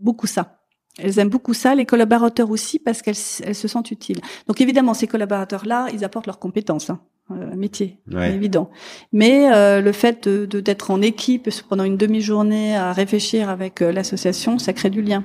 [0.00, 0.58] beaucoup ça.
[0.98, 4.20] Elles aiment beaucoup ça, les collaborateurs aussi, parce qu'elles elles se sentent utiles.
[4.46, 8.34] Donc évidemment, ces collaborateurs-là, ils apportent leurs compétences, hein, euh, métier, Ouais.
[8.34, 8.68] évident.
[9.10, 13.80] Mais euh, le fait de de- d'être en équipe pendant une demi-journée à réfléchir avec
[13.80, 15.24] euh, l'association, ça crée du lien.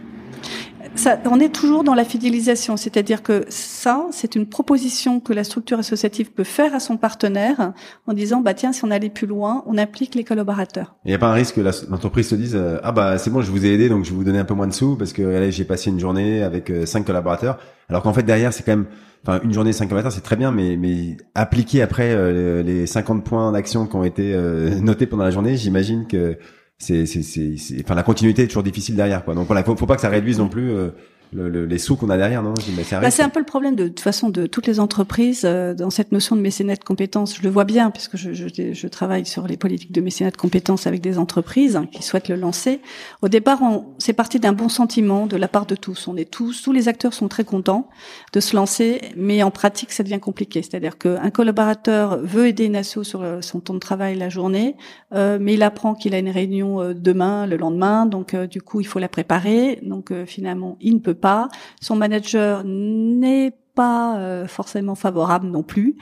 [0.96, 5.44] Ça, on est toujours dans la fidélisation, c'est-à-dire que ça, c'est une proposition que la
[5.44, 7.74] structure associative peut faire à son partenaire
[8.08, 10.96] en disant, bah tiens, si on allait plus loin, on implique les collaborateurs.
[11.06, 13.42] Il n'y a pas un risque que l'entreprise se dise euh, ah bah c'est bon
[13.42, 15.14] je vous ai aidé donc je vais vous donner un peu moins de sous parce
[15.14, 17.58] que j'ai passé une journée avec euh, cinq collaborateurs
[17.90, 18.86] alors qu'en fait derrière c'est quand même
[19.24, 23.24] enfin une journée cinq collaborateurs c'est très bien mais mais appliquer après euh, les 50
[23.24, 24.36] points d'action qui ont été
[24.82, 26.38] notés pendant la journée j'imagine que
[26.80, 29.34] c'est c'est c'est enfin la continuité est toujours difficile derrière quoi.
[29.34, 30.90] Donc voilà faut, faut pas que ça réduise non plus euh,
[31.34, 33.40] le- le- les sous qu'on a derrière non J'imagine, c'est un Bah, c'est un peu
[33.40, 36.42] le problème de, de toute façon de toutes les entreprises euh, dans cette notion de
[36.42, 37.38] mécénat de compétences.
[37.38, 40.38] Je le vois bien puisque je, je, je travaille sur les politiques de mécénat de
[40.38, 42.80] compétences avec des entreprises hein, qui souhaitent le lancer.
[43.22, 43.60] Au départ,
[43.98, 46.08] c'est parti d'un bon sentiment de la part de tous.
[46.08, 47.90] On est tous, tous les acteurs sont très contents
[48.34, 50.62] de se lancer, mais en pratique, ça devient compliqué.
[50.62, 54.76] C'est-à-dire qu'un collaborateur veut aider une asso sur le- son temps de travail la journée,
[55.14, 58.62] euh, mais il apprend qu'il a une réunion euh, demain, le lendemain, donc euh, du
[58.62, 59.80] coup, il faut la préparer.
[59.84, 61.50] Donc euh, finalement, il ne peut pas.
[61.82, 65.98] Son manager n'est pas euh, forcément favorable non plus.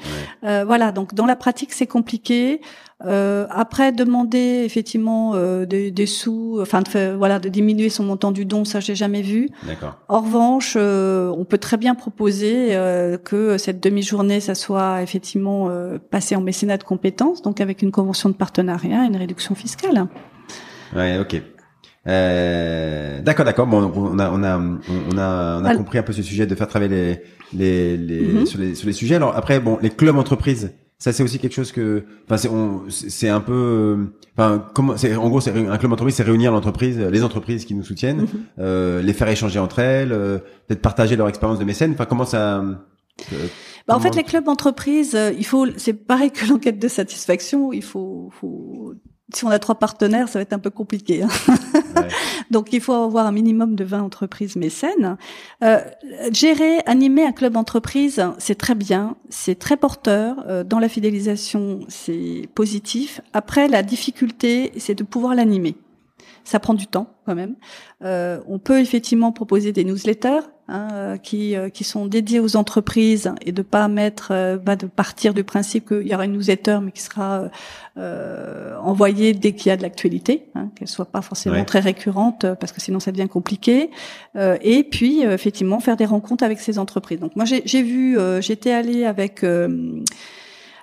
[0.46, 2.62] Euh, voilà, donc dans la pratique, c'est compliqué.
[3.06, 8.32] Euh, après, demander effectivement des, des sous, enfin de faire- voilà, de diminuer son montant
[8.32, 9.50] du don, ça j'ai jamais vu.
[10.08, 12.70] En revanche, on peut très bien proposer
[13.26, 15.70] que cette demi-journée, ça soit effectivement
[16.10, 20.08] passé en mécénat de compétences, donc avec une convention de partenariat, et une réduction fiscale.
[20.96, 21.42] Ouais, ok.
[22.08, 23.68] Euh, d'accord, d'accord.
[23.68, 26.56] Bon, on a, on a, on a, on a compris un peu ce sujet de
[26.56, 27.20] faire travailler
[27.54, 28.46] les, les, les Mhm.
[28.46, 29.16] sur les, sur les sujets.
[29.16, 32.38] Alors après, bon, les clubs entreprises, ça c'est aussi quelque chose que, enfin,
[32.90, 33.98] c'est, un peu,
[34.38, 37.74] enfin, comment, c'est, en gros, c'est un club entreprise, c'est réunir l'entreprise, les entreprises qui
[37.76, 38.28] nous soutiennent, Mhm.
[38.60, 40.38] euh, les faire échanger entre elles, euh,
[40.68, 41.92] peut-être partager leur expérience de mécène.
[41.94, 42.76] Enfin, comment ça euh,
[43.88, 47.74] Bah, en fait, les clubs entreprises, euh, il faut, c'est pareil que l'enquête de satisfaction.
[47.74, 48.94] Il faut, faut,
[49.34, 51.24] si on a trois partenaires, ça va être un peu compliqué.
[51.24, 51.28] hein.
[51.96, 52.08] Ouais.
[52.52, 55.18] Donc, il faut avoir un minimum de 20 entreprises mécènes.
[55.64, 55.80] Euh,
[56.32, 60.44] gérer, animer un club entreprise, c'est très bien, c'est très porteur.
[60.48, 63.22] Euh, dans la fidélisation, c'est positif.
[63.34, 65.76] Après, la difficulté, c'est de pouvoir l'animer.
[66.46, 67.56] Ça prend du temps quand même.
[68.04, 73.32] Euh, on peut effectivement proposer des newsletters hein, euh, qui qui sont dédiés aux entreprises
[73.46, 76.92] et de pas mettre bah, de partir du principe qu'il y aura une newsletter mais
[76.92, 77.50] qui sera
[77.98, 82.72] envoyée dès qu'il y a de l'actualité, hein, qu'elle soit pas forcément très récurrente parce
[82.72, 83.90] que sinon ça devient compliqué.
[84.36, 87.20] et puis effectivement faire des rencontres avec ces entreprises.
[87.20, 89.44] Donc moi j'ai vu, j'étais allée avec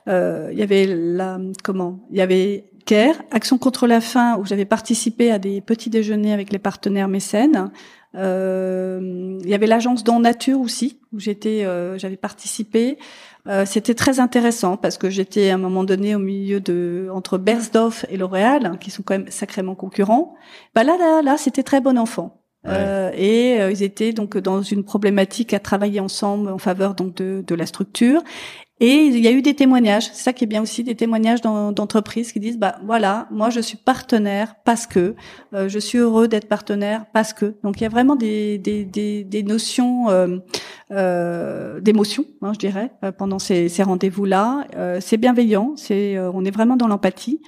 [0.08, 4.44] euh, il y avait la comment Il y avait CARE, Action contre la faim, où
[4.44, 7.70] j'avais participé à des petits déjeuners avec les partenaires mécènes.
[8.14, 12.98] Euh, il y avait l'agence Dans Nature aussi, où j'étais, euh, j'avais participé.
[13.48, 17.38] Euh, c'était très intéressant parce que j'étais à un moment donné au milieu de entre
[17.38, 20.34] Bersdorf et L'Oréal, hein, qui sont quand même sacrément concurrents.
[20.74, 22.42] Bah là, là, là, c'était très bon enfant.
[22.68, 27.16] Euh, et euh, ils étaient donc dans une problématique à travailler ensemble en faveur donc
[27.16, 28.22] de, de la structure.
[28.84, 31.40] Et il y a eu des témoignages, c'est ça qui est bien aussi, des témoignages
[31.40, 35.14] d'entreprises qui disent, bah voilà, moi je suis partenaire parce que,
[35.54, 37.54] euh, je suis heureux d'être partenaire parce que.
[37.62, 40.38] Donc il y a vraiment des, des, des, des notions euh,
[40.90, 44.66] euh, d'émotion, hein, je dirais, euh, pendant ces, ces rendez-vous-là.
[44.98, 47.40] c'est bienveillant, c'est, on est vraiment dans l'empathie.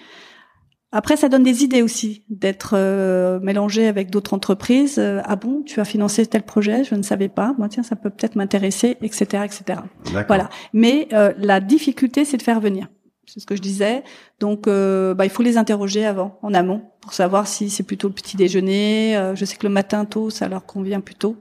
[0.97, 5.01] Après, ça donne des idées aussi d'être euh, mélangé avec d'autres entreprises.
[5.01, 7.53] Euh, ah bon, tu as financé tel projet, je ne savais pas.
[7.59, 9.81] Moi, tiens, ça peut peut-être m'intéresser, etc., etc.
[10.29, 10.49] Voilà.
[10.73, 12.87] Mais euh, la difficulté, c'est de faire venir.
[13.27, 14.05] C'est ce que je disais.
[14.39, 18.07] Donc, euh, bah, il faut les interroger avant, en amont, pour savoir si c'est plutôt
[18.07, 19.21] le petit déjeuner.
[19.35, 21.35] je sais que le matin tôt, ça leur convient plutôt.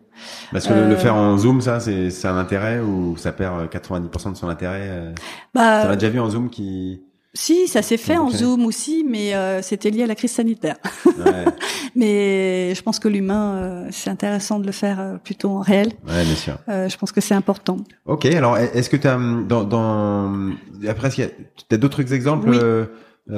[0.51, 4.37] Parce que le faire en Zoom, ça, c'est un intérêt ou ça perd 90% de
[4.37, 5.13] son intérêt
[5.53, 7.03] bah, Tu as déjà vu en Zoom qui
[7.35, 10.75] si, ça s'est fait en Zoom aussi, mais euh, c'était lié à la crise sanitaire.
[11.05, 11.45] Ouais.
[11.95, 15.93] mais je pense que l'humain, euh, c'est intéressant de le faire euh, plutôt en réel.
[16.07, 16.57] Ouais, bien sûr.
[16.67, 17.77] je pense que c'est important.
[18.05, 20.51] Ok, alors est-ce que tu as dans, dans
[20.87, 23.35] après, tu as d'autres exemples oui.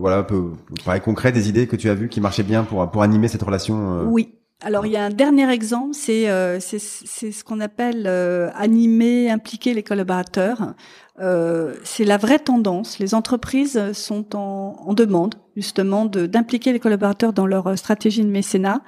[0.00, 0.50] voilà, un peu
[1.04, 4.02] concret, des idées que tu as vues qui marchaient bien pour pour animer cette relation.
[4.08, 4.34] Oui.
[4.62, 6.26] Alors il y a un dernier exemple, c'est
[6.58, 8.08] c'est ce qu'on appelle
[8.56, 10.74] animer, impliquer les collaborateurs.
[11.18, 12.98] Euh, c'est la vraie tendance.
[12.98, 18.82] Les entreprises sont en, en demande justement d'impliquer les collaborateurs dans leur stratégie de mécénat.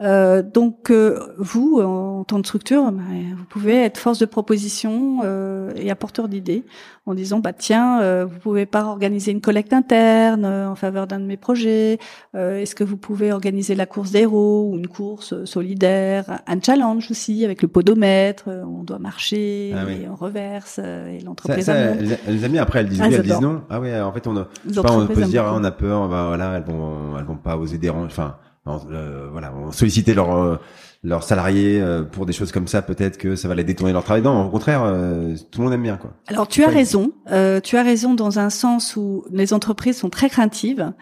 [0.00, 3.02] Euh, donc euh, vous, en, tant que structure, bah,
[3.36, 6.64] vous pouvez être force de proposition euh, et apporteur d'idées
[7.06, 11.20] en disant bah tiens, euh, vous pouvez pas organiser une collecte interne en faveur d'un
[11.20, 11.98] de mes projets.
[12.34, 17.44] Est-ce que vous pouvez organiser la course d'héros ou une course solidaire, un challenge aussi
[17.44, 18.48] avec le podomètre.
[18.48, 21.59] On doit marcher ah et on reverse et l'entreprise.
[21.68, 23.62] Elle, les amis après elles disent oui, elles disent non.
[23.70, 24.44] Ah ouais, en fait on, a,
[24.82, 27.36] pas, on peut se dire ah, on a peur, bah, voilà, elles vont elles vont
[27.36, 28.06] pas oser déranger.
[28.10, 28.36] Enfin
[28.68, 30.56] euh, voilà, solliciter leurs euh,
[31.02, 34.04] leurs salariés euh, pour des choses comme ça, peut-être que ça va les détourner leur
[34.04, 34.22] travail.
[34.22, 34.82] Non, au contraire,
[35.50, 36.12] tout le monde aime bien quoi.
[36.28, 37.12] Alors tu as raison,
[37.62, 40.92] tu as raison dans un sens où les entreprises sont très craintives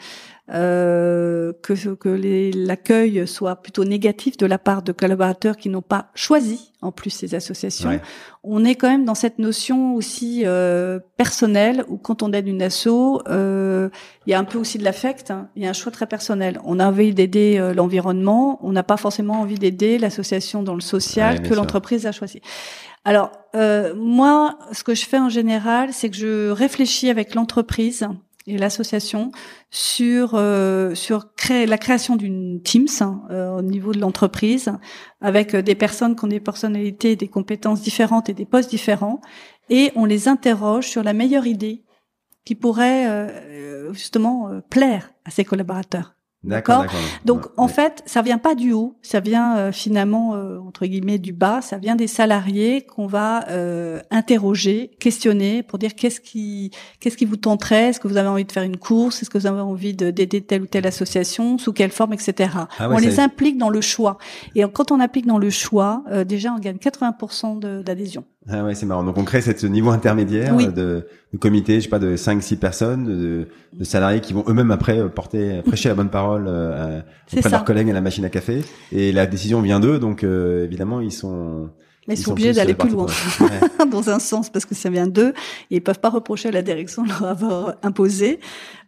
[0.51, 2.09] euh, que, que
[2.57, 7.11] l'accueil soit plutôt négatif de la part de collaborateurs qui n'ont pas choisi en plus
[7.11, 8.01] ces associations.
[8.45, 12.63] On est quand même dans cette notion aussi euh, personnelle où quand on aide une
[12.63, 12.89] asso,
[13.29, 13.89] euh,
[14.27, 15.49] il y a un peu aussi de l'affect, hein.
[15.57, 16.61] il y a un choix très personnel.
[16.65, 20.81] On a envie d'aider euh, l'environnement, on n'a pas forcément envie d'aider l'association dans le
[20.81, 22.41] social que l'entreprise a choisi.
[23.05, 28.07] Alors euh, moi, ce que je fais en général, c'est que je réfléchis avec l'entreprise
[28.49, 29.31] et l'association
[29.71, 34.73] sur euh, sur la création d'une Teams hein, euh, au niveau de l'entreprise
[35.21, 39.21] avec euh, des personnes qui ont des personnalités, des compétences différentes et des postes différents
[39.71, 41.85] et on les interroge sur la meilleure idée
[42.45, 43.29] qui pourrait
[43.93, 46.18] justement plaire à ses collaborateurs.
[46.45, 46.87] D'accord.
[47.25, 51.19] Donc en fait, ça vient pas du haut, ça vient euh, finalement euh, entre guillemets
[51.19, 56.71] du bas, ça vient des salariés qu'on va euh, interroger, questionner pour dire qu'est-ce qui
[57.01, 59.39] qu'est-ce qui vous tenterait, est-ce que vous avez envie de faire une course, est-ce que
[59.39, 62.51] vous avez envie d'aider telle ou telle association, sous quelle forme, etc.
[62.79, 64.17] Ah on les implique dans le choix.
[64.55, 68.25] Et quand on applique dans le choix, déjà on gagne 80% d'adhésion.
[68.51, 69.05] Ah ouais, c'est marrant.
[69.05, 73.05] Donc on crée ce niveau intermédiaire de, de comité, je sais pas, de 5-6 personnes,
[73.05, 77.01] de, de, salariés qui vont eux-mêmes après euh, porter, prêcher la bonne parole euh,
[77.33, 78.65] auprès de leurs collègues à la machine à café.
[78.91, 81.69] Et la décision vient d'eux, donc euh, évidemment ils sont
[82.09, 83.07] mais ils, sont obligés d'aller plus loin,
[83.91, 85.35] dans un sens, parce que ça vient d'eux.
[85.71, 88.41] Et ils peuvent pas reprocher à la direction de leur avoir imposé.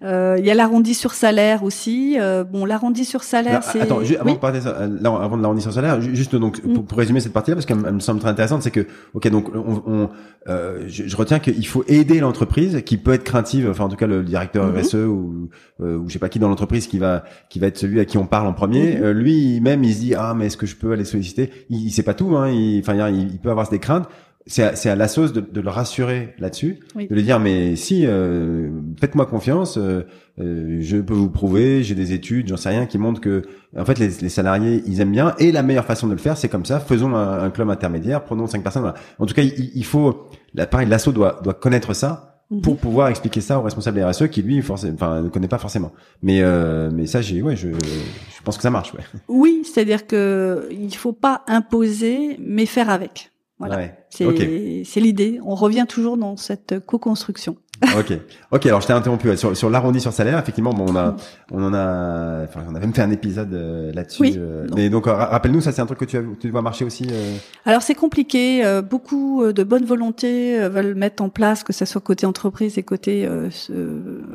[0.03, 2.17] Euh, il y a l'arrondi sur salaire aussi.
[2.19, 3.83] Euh, bon, l'arrondi sur salaire, c'est...
[3.83, 6.83] Attends, avant, de parler, là, avant de l'arrondi sur salaire, juste donc mm.
[6.83, 9.83] pour, résumer cette partie-là, parce qu'elle me semble très intéressante, c'est que, ok, donc on,
[9.87, 10.09] on
[10.49, 13.97] euh, je, je, retiens qu'il faut aider l'entreprise, qui peut être craintive, enfin en tout
[13.97, 14.75] cas le directeur.
[14.75, 15.51] RSE ou,
[15.83, 18.07] euh, ou je sais pas qui dans l'entreprise qui va qui va être celui à
[18.07, 18.97] qui on parle en premier.
[18.97, 21.51] Euh, lui même, il se dit ah mais est-ce que je peux aller solliciter?
[21.69, 22.51] Il, il sait pas tout, hein.
[22.79, 24.09] Enfin il, il peut avoir des craintes
[24.47, 27.07] c'est à, à la sauce de, de le rassurer là-dessus, Oui.
[27.07, 30.07] de lui dire mais si euh, faites-moi confiance, euh,
[30.41, 33.43] euh, je peux vous prouver, j'ai des études, j'en sais rien qui montrent que
[33.77, 36.37] en fait les, les salariés ils aiment bien et la meilleure façon de le faire
[36.39, 38.83] c'est comme ça, faisons un, un club intermédiaire, prenons cinq personnes.
[38.83, 38.97] Voilà.
[39.19, 42.30] En tout cas il, il faut, la, pareil l'assaut doit doit connaître ça.
[42.63, 45.93] Pour pouvoir expliquer ça au responsable RSE qui lui forcément enfin ne connaît pas forcément.
[46.23, 49.05] Mais euh, mais ça j'ai ouais je je pense que ça marche ouais.
[49.29, 53.31] Oui, c'est-à-dire que il faut pas imposer, mais faire avec.
[53.59, 53.77] Voilà.
[53.77, 53.95] Ouais.
[54.11, 55.39] C'est l'idée.
[55.45, 57.57] On revient toujours dans cette co-construction.
[57.99, 58.13] Ok,
[58.51, 58.67] ok.
[58.67, 60.39] Alors je t'ai interrompu sur, sur l'arrondi sur salaire.
[60.39, 61.17] Effectivement, bon, on a,
[61.51, 64.23] on en a, enfin, on a même fait un épisode euh, là-dessus.
[64.23, 64.35] Oui.
[64.39, 66.85] euh, mais donc, ra- rappelle-nous, ça c'est un truc que tu, as, tu vois marcher
[66.85, 67.07] aussi.
[67.11, 68.65] euh, Alors c'est compliqué.
[68.65, 72.27] euh, beaucoup euh, de bonne volonté euh, veulent mettre en place, que ça soit côté
[72.27, 73.73] entreprise et côté euh, ce-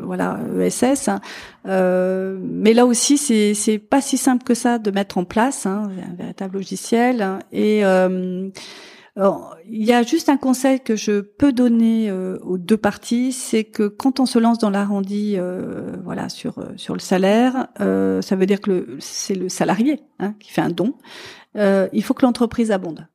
[0.01, 1.07] voilà ESS.
[1.09, 1.19] hein.
[1.67, 5.65] Euh, mais là aussi, c'est c'est pas si simple que ça de mettre en place
[5.65, 7.21] hein, un véritable logiciel.
[7.21, 7.39] hein.
[7.51, 8.49] et euh,
[9.17, 13.63] il y a juste un conseil que je peux donner euh, aux deux parties, c'est
[13.63, 18.35] que quand on se lance dans l'arrondi, euh, voilà, sur euh, sur le salaire, ça
[18.35, 20.95] veut dire que c'est le salarié hein, qui fait un don.
[21.55, 23.07] Il faut que l'entreprise abonde.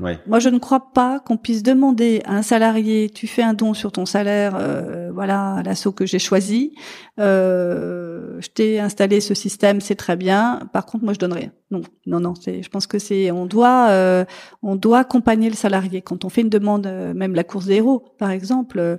[0.00, 0.18] Ouais.
[0.26, 3.74] Moi, je ne crois pas qu'on puisse demander à un salarié, tu fais un don
[3.74, 6.74] sur ton salaire, euh, voilà l'assaut que j'ai choisi,
[7.18, 10.60] euh, je t'ai installé ce système, c'est très bien.
[10.72, 11.50] Par contre, moi, je donne rien.
[11.70, 12.34] Non, non, non.
[12.46, 14.24] Je pense que c'est, on doit, euh,
[14.62, 17.74] on doit accompagner le salarié quand on fait une demande, euh, même la course des
[17.76, 18.96] héros, par exemple, euh,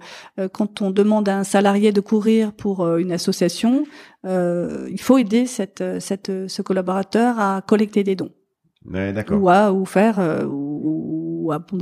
[0.54, 3.84] quand on demande à un salarié de courir pour euh, une association,
[4.26, 8.30] euh, il faut aider cette, cette, ce collaborateur à collecter des dons
[8.90, 9.40] Ouais, d'accord.
[9.42, 10.44] ou à ou faire euh,
[11.58, 11.78] ou.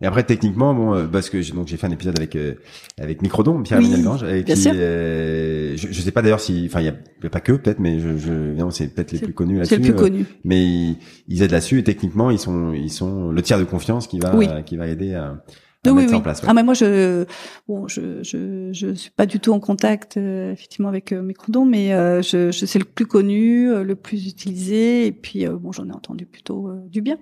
[0.00, 2.54] Et après, techniquement, bon, euh, parce que j'ai, donc j'ai fait un épisode avec euh,
[3.00, 4.72] avec Microdon, Pierre Oui, Grange, et bien qui, sûr.
[4.74, 7.38] euh, je, je sais pas d'ailleurs si, enfin, il y a, il y a pas
[7.40, 9.74] que peut-être, mais je, je, évidemment, c'est peut-être les C'est- plus connus là-dessus.
[9.74, 10.24] C'est le plus euh, connu.
[10.44, 10.96] mais ils,
[11.28, 14.34] ils aident là-dessus et techniquement, ils sont, ils sont le tiers de confiance qui va,
[14.36, 14.48] Oui.
[14.66, 15.40] qui va aider à,
[15.84, 16.22] à Oui, mettre oui, ça en oui.
[16.22, 16.42] place.
[16.42, 16.48] ouais.
[16.48, 17.24] Ah mais moi je
[17.66, 21.64] bon je je je suis pas du tout en contact euh, effectivement avec euh, Microdon
[21.64, 25.56] mais euh, je je c'est le plus connu, euh, le plus utilisé et puis euh,
[25.56, 27.16] bon j'en ai entendu plutôt euh, du bien.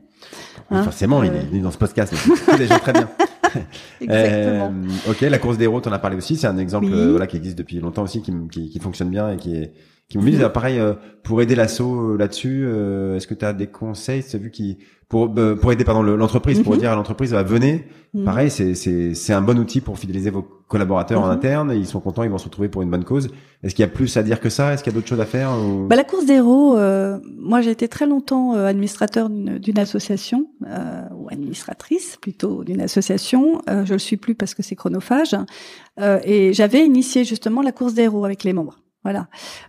[0.71, 2.15] Hein, forcément, il est venu dans ce podcast.
[2.59, 3.09] les gens très bien.
[4.01, 4.73] Exactement.
[5.07, 6.37] Euh, ok, la course des héros, t'en as parlé aussi.
[6.37, 7.11] C'est un exemple Oui.
[7.11, 9.73] voilà qui existe depuis longtemps aussi, qui, qui, qui fonctionne bien et qui est
[10.11, 10.93] qui me dit pareil euh,
[11.23, 12.65] pour aider l'assaut euh, là-dessus.
[12.67, 16.03] euh, Est-ce que tu as des conseils, c'est vu qui pour euh, pour aider pardon
[16.03, 16.79] le- l'entreprise pour Mhm.
[16.81, 17.87] dire à l'entreprise bah, venez.
[18.15, 18.25] Mhm.
[18.25, 21.33] Pareil, c'est c'est c'est un bon outil pour fidéliser vos collaborateurs en Mhm.
[21.33, 21.73] interne.
[21.77, 23.29] Ils sont contents, ils vont se retrouver pour une bonne cause.
[23.63, 24.73] Est-ce qu'il y a plus à dire que ça?
[24.73, 27.19] Est-ce qu'il y a d'autres choses à faire ou- Bah, la course des héros, euh,
[27.39, 32.81] moi j'ai été très longtemps euh, administrateur d'une d'une association euh, ou administratrice plutôt d'une
[32.81, 33.63] association.
[33.69, 35.37] Euh, je le suis plus parce que c'est chronophage.
[36.01, 38.79] Euh, et j'avais initié justement la course des héros avec les membres.
[39.03, 39.29] Voilà.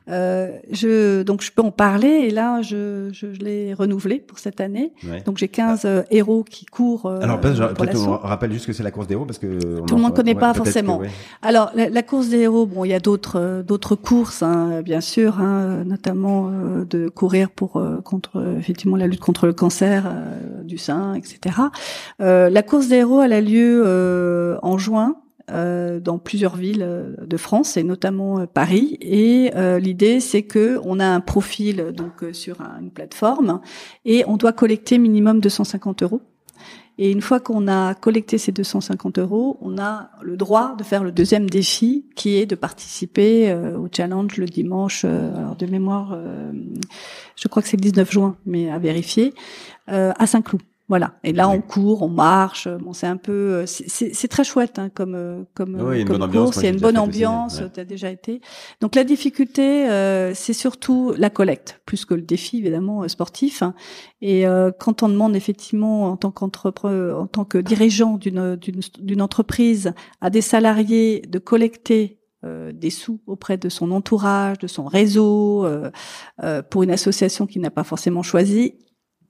[0.09, 4.39] Euh, je donc je peux en parler et là je je, je l'ai renouvelé pour
[4.39, 4.91] cette année.
[5.09, 5.21] Ouais.
[5.21, 7.05] Donc j'ai 15 euh, héros qui courent.
[7.05, 9.85] euh, Alors peut-être, on rappelle juste que c'est la course des héros parce que on
[9.85, 10.97] Tout le monde connaît ouais, pas que, forcément.
[10.97, 11.09] ouais.
[11.41, 14.81] Alors la, la course des héros, bon, il y a d'autres euh, d'autres courses, hein,
[14.83, 19.53] bien sûr, hein, notamment euh, de courir pour euh, contre effectivement la lutte contre le
[19.53, 21.55] cancer euh, du sein, etc.
[22.21, 25.15] Euh, la course des héros, elle a lieu euh, en juin.
[25.49, 30.79] Euh, dans plusieurs villes euh, de France et notamment euh, Paris et l'idée c'est que
[30.83, 33.61] on a un profil donc sur un- une plateforme
[34.05, 36.21] et on doit collecter minimum 250 euros
[36.97, 41.03] et une fois qu'on a collecté ces 250 euros, on a le droit de faire
[41.03, 46.11] le deuxième défi, qui est de participer au challenge le dimanche, euh, alors de mémoire,
[46.13, 46.51] euh,
[47.35, 49.33] je crois que c'est le 19 juin, mais à vérifier,
[49.87, 50.61] à Saint-Cloud.
[50.89, 51.13] Voilà.
[51.23, 52.67] Et là, on court, on marche.
[52.67, 56.57] Bon, c'est un peu, euh, c'est- très chouette hein, comme euh, comme, Oui, comme course.
[56.57, 57.59] Il y a une bonne ambiance.
[57.61, 57.69] ouais.
[57.73, 58.41] Tu as déjà été.
[58.81, 63.61] Donc la difficulté, euh, c'est surtout la collecte, plus que le défi évidemment euh, sportif.
[63.61, 63.73] hein.
[64.21, 69.21] Et euh, quand on demande effectivement en tant qu'entrepreneur, en tant que dirigeant d'une d'une
[69.21, 74.85] entreprise à des salariés de collecter euh, des sous auprès de son entourage, de son
[74.85, 75.89] réseau, euh,
[76.43, 78.73] euh, pour une association qui n'a pas forcément choisi,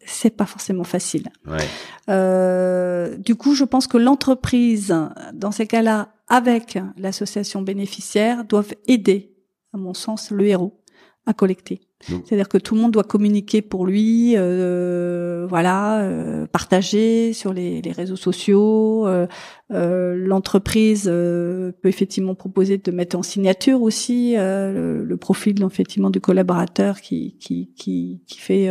[0.06, 1.30] c'est pas forcément facile.
[1.48, 1.68] Ouais.
[2.10, 4.94] Euh, du coup, je pense que l'entreprise,
[5.34, 9.34] dans ces cas-là, avec l'association bénéficiaire, doivent aider,
[9.74, 10.82] à mon sens, le héros
[11.26, 11.82] à collecter.
[12.26, 17.80] C'est-à-dire que tout le monde doit communiquer pour lui, euh, voilà, euh, partager sur les,
[17.84, 19.06] les réseaux sociaux.
[19.06, 19.28] euh,
[19.72, 25.64] euh, L'entreprise euh, peut effectivement proposer de mettre en signature aussi euh, le, le profil
[25.64, 28.68] effectivement du collaborateur qui qui qui, qui fait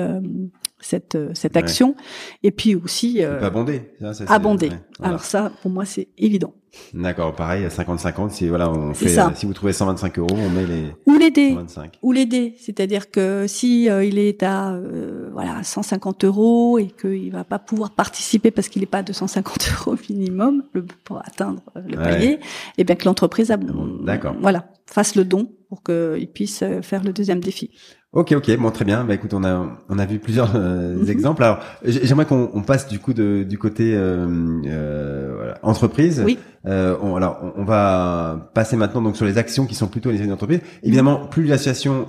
[0.81, 1.59] euh, cette cette Ouais.
[1.59, 1.95] action.
[2.43, 3.93] Et puis aussi euh, abonder.
[4.01, 4.68] ça, ça, c'est- abonder.
[4.68, 5.11] ouais, voilà.
[5.14, 6.55] Alors ça, pour moi, c'est évident.
[6.95, 10.64] D'accord, pareil, 50-50, si voilà, on fait, euh, si vous trouvez 125 euros, on met
[10.66, 11.99] les ou les dés, 125.
[12.01, 16.87] ou les dés, c'est-à-dire que si euh, il est à euh, voilà 150 euros et
[16.87, 20.62] qu'il va pas pouvoir participer parce qu'il n'est pas à 250 euros minimum
[21.03, 22.39] pour atteindre le palier, et
[22.78, 27.12] eh bien que l'entreprise a, d'accord, voilà, fasse le don pour qu'il puisse faire le
[27.12, 27.70] deuxième défi.
[28.12, 29.04] Ok, ok, bon, très bien.
[29.04, 31.08] Bah, écoute, on a on a vu plusieurs euh, mhm.
[31.08, 31.44] exemples.
[31.44, 34.26] Alors, j'aimerais qu'on on passe du coup de, du côté euh,
[34.66, 36.20] euh, voilà, entreprise.
[36.24, 36.36] Oui.
[36.66, 40.30] Euh, on, alors, on, va passer maintenant donc sur les actions qui sont plutôt les
[40.32, 40.61] entreprises.
[40.82, 42.06] Évidemment, plus les associations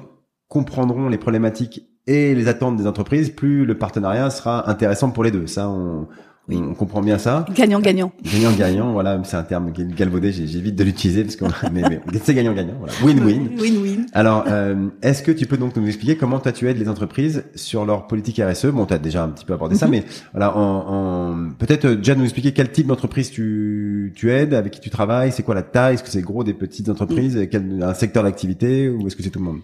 [0.48, 5.30] comprendront les problématiques et les attentes des entreprises, plus le partenariat sera intéressant pour les
[5.30, 5.46] deux.
[5.46, 6.08] Ça, on,
[6.50, 7.46] on comprend bien ça.
[7.56, 8.12] Gagnant-gagnant.
[8.24, 12.76] Gagnant-gagnant, voilà, c'est un terme galvaudé, j'évite de l'utiliser parce que mais, mais c'est gagnant-gagnant,
[12.80, 12.94] voilà.
[13.04, 13.58] Win-win.
[13.58, 14.06] Win-win.
[14.14, 17.46] Alors, euh, est-ce que tu peux donc nous expliquer comment toi tu aides les entreprises
[17.56, 19.92] sur leur politique RSE Bon, tu as déjà un petit peu abordé ça, mhm.
[19.92, 21.50] mais voilà, en, en...
[21.58, 25.32] peut-être euh, déjà nous expliquer quel type d'entreprise tu, tu aides, avec qui tu travailles,
[25.32, 27.48] c'est quoi la taille, est-ce que c'est gros des petites entreprises, mhm.
[27.48, 29.60] quel, un secteur d'activité ou est-ce que c'est tout le monde?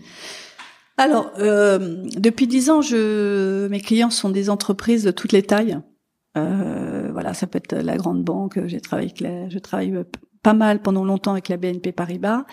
[0.98, 5.80] Alors, euh, depuis dix ans, je, mes clients sont des entreprises de toutes les tailles.
[6.38, 8.60] Euh, voilà, ça peut être la grande banque.
[8.68, 9.14] J'ai travaillé,
[9.50, 9.94] je travaille
[10.48, 12.46] pas mal pendant longtemps avec la BNP Paribas,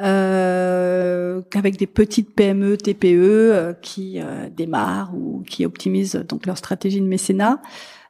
[0.00, 6.56] euh, qu'avec des petites PME, TPE euh, qui euh, démarrent ou qui optimisent donc leur
[6.56, 7.60] stratégie de mécénat.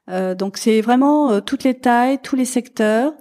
[0.08, 3.12] Euh, donc c'est vraiment toutes les tailles, tous les secteurs.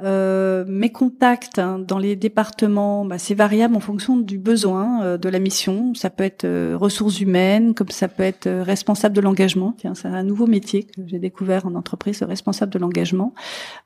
[0.00, 5.18] Euh, mes contacts hein, dans les départements, bah, c'est variable en fonction du besoin euh,
[5.18, 5.92] de la mission.
[5.94, 9.74] Ça peut être euh, ressources humaines, comme ça peut être responsable de l'engagement.
[9.76, 13.34] Tiens, c'est un nouveau métier que j'ai découvert en entreprise, responsable de l'engagement,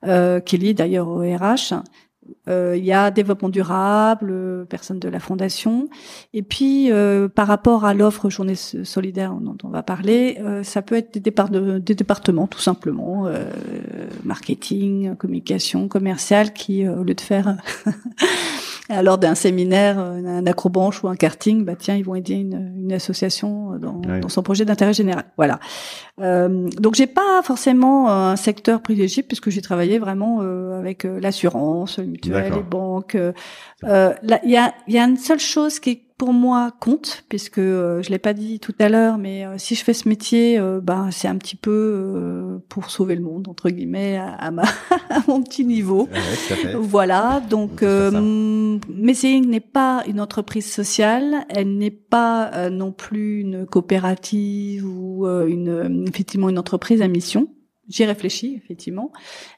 [0.02, 1.74] qui est lié d'ailleurs au RH.
[2.48, 5.88] Euh, il y a développement durable, euh, personne de la fondation.
[6.34, 10.96] Et puis, euh, par rapport à l'offre journée solidaire dont on va parler, ça peut
[10.96, 11.32] être des,
[11.80, 13.26] des départements, tout simplement,
[14.24, 17.56] marketing, communication, commercial, qui, au lieu de faire
[18.90, 22.92] lors d'un séminaire, un acrobranche ou un karting, bah tiens, ils vont aider une, une
[22.92, 25.24] association dans, dans, son projet d'intérêt général.
[25.36, 25.60] Voilà.
[26.20, 31.20] Euh, donc j'ai pas forcément un secteur privilégié puisque j'ai travaillé vraiment euh, avec euh,
[31.20, 33.14] l'assurance, le mutuel, les banques.
[33.14, 33.32] Euh,
[33.82, 38.00] il y a, y a une seule chose qui est pour moi compte, puisque euh,
[38.00, 40.80] je l'ai pas dit tout à l'heure, mais euh, si je fais ce métier, euh,
[40.80, 44.62] ben c'est un petit peu pour sauver le monde entre guillemets à, ma,
[45.10, 46.08] à mon petit niveau.
[46.78, 54.86] voilà, donc Messing n'est pas une entreprise sociale, elle n'est pas non plus une coopérative
[54.86, 57.48] ou une effectivement une entreprise à mission.
[57.93, 59.12] J'y réfléchis effectivement,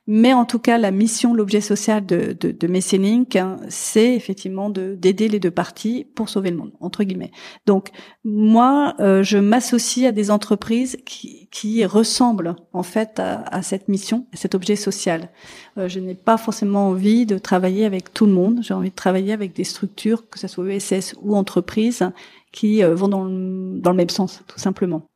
[0.08, 4.96] mais en tout cas la mission, l'objet social de, de, de hein, c'est effectivement de
[4.96, 7.30] d'aider les deux parties pour sauver le monde entre guillemets.
[7.64, 7.90] Donc
[8.24, 14.26] moi, euh, je m'associe à des entreprises qui, qui ressemblent en fait à, cette mission,
[14.32, 15.30] à cet objet social.
[15.78, 18.58] Euh, je n'ai pas forcément envie de travailler avec tout le monde.
[18.62, 22.10] J'ai envie de travailler avec des structures, que ce soit ESS ou entreprises,
[22.50, 25.06] qui euh, vont dans le, dans le même sens, tout simplement.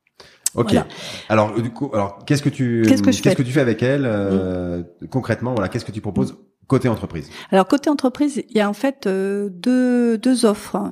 [0.55, 0.75] Ok.
[1.29, 5.07] Alors du coup, alors qu'est-ce que tu qu'est-ce que, tu fais avec elle euh, mm.
[5.07, 6.37] concrètement Voilà, qu'est-ce que tu proposes
[6.67, 7.29] côté entreprise?
[7.51, 10.91] Alors côté entreprise, il y a en fait euh, deux deux offres.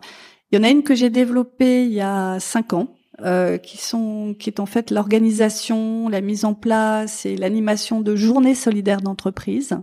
[0.52, 2.94] Il y en a une que j'ai développée il y a cinq ans.
[3.26, 8.16] Euh, qui sont qui est en fait l'organisation, la mise en place et l'animation de
[8.16, 9.76] journées solidaires d'entreprise.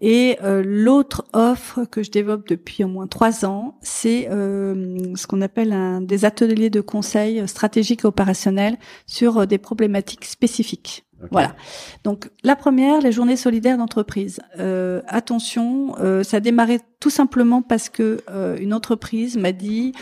[0.00, 5.26] Et euh, l'autre offre que je développe depuis au moins trois ans, c'est euh, ce
[5.26, 11.04] qu'on appelle un, des ateliers de conseil stratégique et opérationnel sur euh, des problématiques spécifiques.
[11.30, 11.54] Voilà.
[12.02, 14.40] Donc la première, les journées solidaires d'entreprise.
[14.58, 18.24] Euh, attention, ça a démarré tout simplement parce que
[18.58, 19.92] une entreprise m'a dit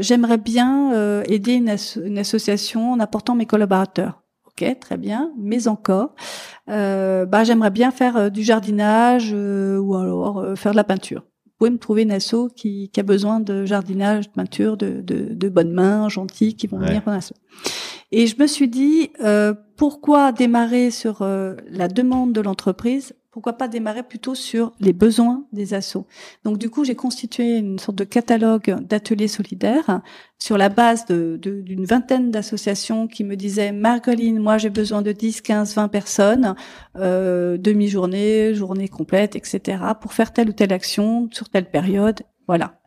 [0.00, 4.22] j'aimerais bien aider une, une association en apportant mes collaborateurs.
[4.58, 6.14] Ok, très bien, mais encore,
[6.70, 10.84] euh, bah j'aimerais bien faire euh, du jardinage euh, ou alors euh, faire de la
[10.84, 11.24] peinture.
[11.44, 15.02] Vous pouvez me trouver une asso qui, qui a besoin de jardinage, de peinture, de,
[15.02, 17.32] de, de bonnes mains, gentilles, qui vont venir pour asso.
[18.12, 19.10] Et je me suis dit,
[19.76, 25.74] pourquoi démarrer sur la demande de l'entreprise pourquoi pas démarrer plutôt sur les besoins des
[25.74, 26.06] assos.
[26.44, 30.00] Donc du coup, j'ai constitué une sorte de catalogue d'ateliers solidaires
[30.38, 35.42] sur la base d'une vingtaine d'associations qui me disaient Margoline, moi j'ai besoin de 10,
[35.42, 36.54] 15, 20 personnes,
[36.96, 39.82] euh, demi-journée, journée complète, etc.
[40.00, 42.78] pour faire telle ou telle action sur telle période voilà.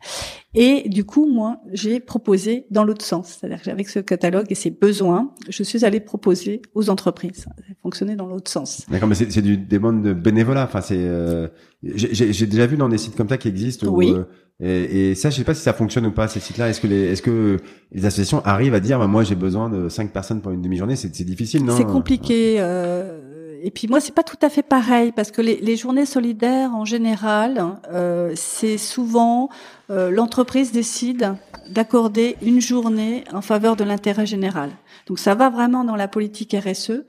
[0.55, 4.71] Et du coup, moi, j'ai proposé dans l'autre sens, c'est-à-dire qu'avec ce catalogue et ses
[4.71, 7.43] besoins, je suis allée proposer aux entreprises.
[7.43, 8.85] Ça a fonctionné dans l'autre sens.
[8.89, 10.63] D'accord, mais c'est du demandes de bénévolat.
[10.63, 11.47] Enfin, c'est euh,
[11.83, 13.87] j'ai déjà vu dans des sites comme ça qui existent.
[13.93, 14.11] oui.
[14.11, 14.23] Euh,
[14.61, 16.69] et, et, ça, je sais pas si ça fonctionne ou pas ces sites-là.
[16.69, 17.55] Est-ce que les est-ce que
[17.93, 20.97] les associations arrivent à dire, bah, moi, j'ai besoin de cinq personnes pour une demi-journée?
[20.97, 21.77] C'est difficile, non?
[21.77, 22.57] C'est compliqué.
[22.59, 23.18] Euh
[23.61, 26.73] et puis moi, c'est pas tout à fait pareil parce que les, les journées solidaires,
[26.75, 29.49] en général, euh, c'est souvent
[29.89, 31.35] euh, l'entreprise décide
[31.69, 34.71] d'accorder une journée en faveur de l'intérêt général.
[35.07, 37.03] Donc ça va vraiment dans la politique RSE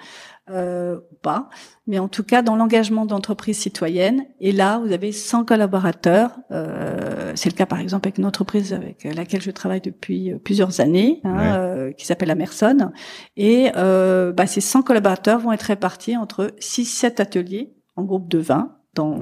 [0.50, 1.48] euh, pas,
[1.86, 4.24] mais en tout cas dans l'engagement d'entreprise citoyenne.
[4.40, 6.38] Et là, vous avez 100 collaborateurs.
[6.50, 10.38] Euh, c'est le cas par exemple avec une entreprise avec laquelle je travaille depuis euh,
[10.38, 12.90] plusieurs années, hein, euh, qui s'appelle Amerson.
[13.36, 18.38] Et euh, bah, ces 100 collaborateurs vont être répartis entre 6-7 ateliers en groupe de
[18.38, 19.20] 20 dans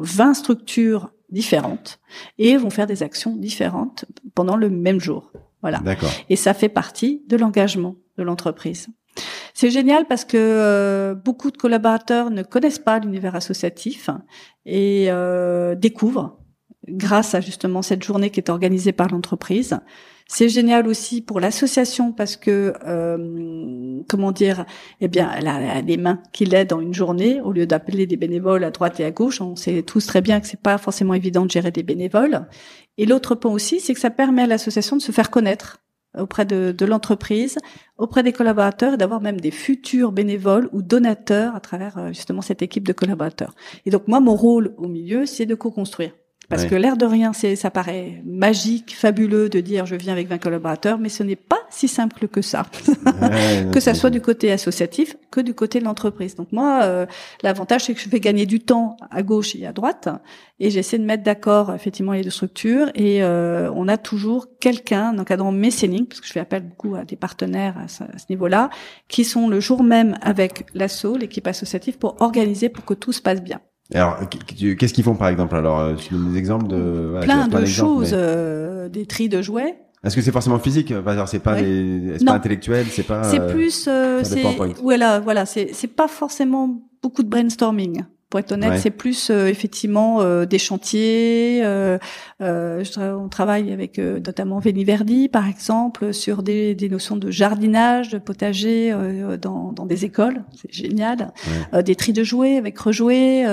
[0.00, 2.00] 20 structures différentes
[2.38, 4.04] et vont faire des actions différentes
[4.34, 5.32] pendant le même jour.
[5.60, 5.82] Voilà.
[6.30, 8.88] Et ça fait partie de l'engagement de l'entreprise.
[9.60, 14.08] C'est génial parce que euh, beaucoup de collaborateurs ne connaissent pas l'univers associatif
[14.64, 16.38] et euh, découvrent
[16.86, 19.80] grâce à justement cette journée qui est organisée par l'entreprise.
[20.28, 24.64] C'est génial aussi pour l'association parce que euh, comment dire,
[25.00, 28.16] eh bien, elle a, des mains qui l'aident dans une journée au lieu d'appeler des
[28.16, 29.40] bénévoles à droite et à gauche.
[29.40, 32.46] On sait tous très bien que c'est pas forcément évident de gérer des bénévoles.
[32.96, 35.80] Et l'autre point aussi, c'est que ça permet à l'association de se faire connaître
[36.18, 37.58] auprès de, de l'entreprise,
[37.96, 42.42] auprès des collaborateurs et d'avoir même des futurs bénévoles ou donateurs à travers euh, justement
[42.42, 43.54] cette équipe de collaborateurs.
[43.86, 46.12] Et donc moi, mon rôle au milieu, c'est de co-construire.
[46.48, 50.28] Parce que l'air de rien, c'est, ça paraît magique, fabuleux de dire je viens avec
[50.28, 52.64] 20 collaborateurs, mais ce n'est pas si simple que ça.
[53.72, 56.36] que ça soit du côté associatif que du côté de l'entreprise.
[56.36, 57.04] Donc moi, euh,
[57.42, 60.08] l'avantage c'est que je fais gagner du temps à gauche et à droite,
[60.58, 62.90] et j'essaie de mettre d'accord effectivement les deux structures.
[62.94, 66.94] Et euh, on a toujours quelqu'un, un encadrant mécénique, parce que je fais appel beaucoup
[66.94, 68.70] à des partenaires à ce, niveau-là,
[69.08, 73.20] qui sont le jour même avec l'ASSO, l'équipe associative, pour organiser pour que tout se
[73.20, 73.60] passe bien.
[73.94, 77.64] Alors, qu'est-ce qu'ils font par exemple Alors, euh, tu donnes des exemples de plein de
[77.64, 79.78] choses, euh, des tris de jouets.
[80.04, 81.38] Est-ce que c'est forcément physique C'est pas, c'est
[82.24, 83.24] pas intellectuel, c'est pas.
[83.24, 84.44] C'est plus, euh, c'est
[84.82, 88.04] voilà, voilà, c'est c'est pas forcément beaucoup de brainstorming.
[88.30, 91.62] Pour être honnête, c'est plus euh, effectivement euh, des chantiers.
[91.64, 91.98] Euh,
[92.40, 98.94] on travaille avec notamment Verdi, par exemple, sur des, des, notions de jardinage, de potager
[99.40, 100.42] dans, dans, des écoles.
[100.54, 101.32] C'est génial.
[101.84, 103.44] des tris de jouets avec rejouets,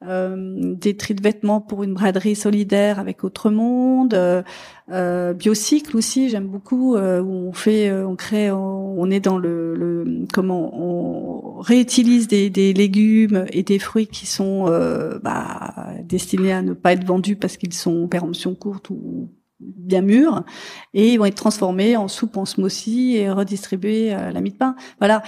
[0.00, 4.44] des tris de vêtements pour une braderie solidaire avec Autre Monde.
[4.90, 10.26] Euh, biocycle aussi, j'aime beaucoup où on fait, on crée, on, est dans le, le,
[10.32, 16.52] comment on réutilise des, des légumes et des des fruits qui sont euh, bah, destinés
[16.52, 19.30] à ne pas être vendus parce qu'ils sont en péremption courte ou
[19.60, 20.44] bien mûrs
[20.92, 24.56] et ils vont être transformés en soupe, en smoothie et redistribués à la mie de
[24.56, 24.76] pain.
[24.98, 25.22] Voilà,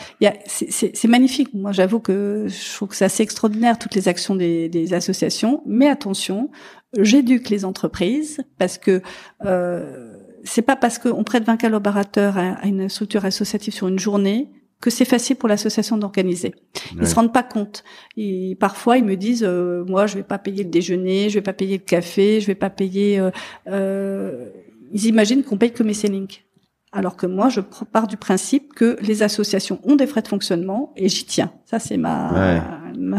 [0.47, 1.55] c'est magnifique.
[1.55, 5.63] Moi, j'avoue que je trouve que c'est assez extraordinaire toutes les actions des, des associations.
[5.65, 6.51] Mais attention,
[6.99, 9.03] j'éduque les entreprises parce que
[9.45, 14.49] euh, c'est pas parce qu'on prête 20 collaborateurs à une structure associative sur une journée
[14.85, 16.55] que c'est facile pour l'association d'organiser.
[17.01, 17.85] Ils se rendent pas compte.
[18.19, 21.43] Et parfois, ils me disent, euh, moi, je vais pas payer le déjeuner, je vais
[21.43, 23.19] pas payer le café, je vais pas payer.
[23.19, 23.31] Euh,
[23.69, 24.51] euh,
[24.93, 26.45] ils imaginent qu'on paye que mes links.
[26.93, 30.93] Alors que moi, je pars du principe que les associations ont des frais de fonctionnement
[30.97, 31.51] et j'y tiens.
[31.65, 32.61] Ça, c'est ma,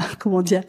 [0.20, 0.62] comment dire,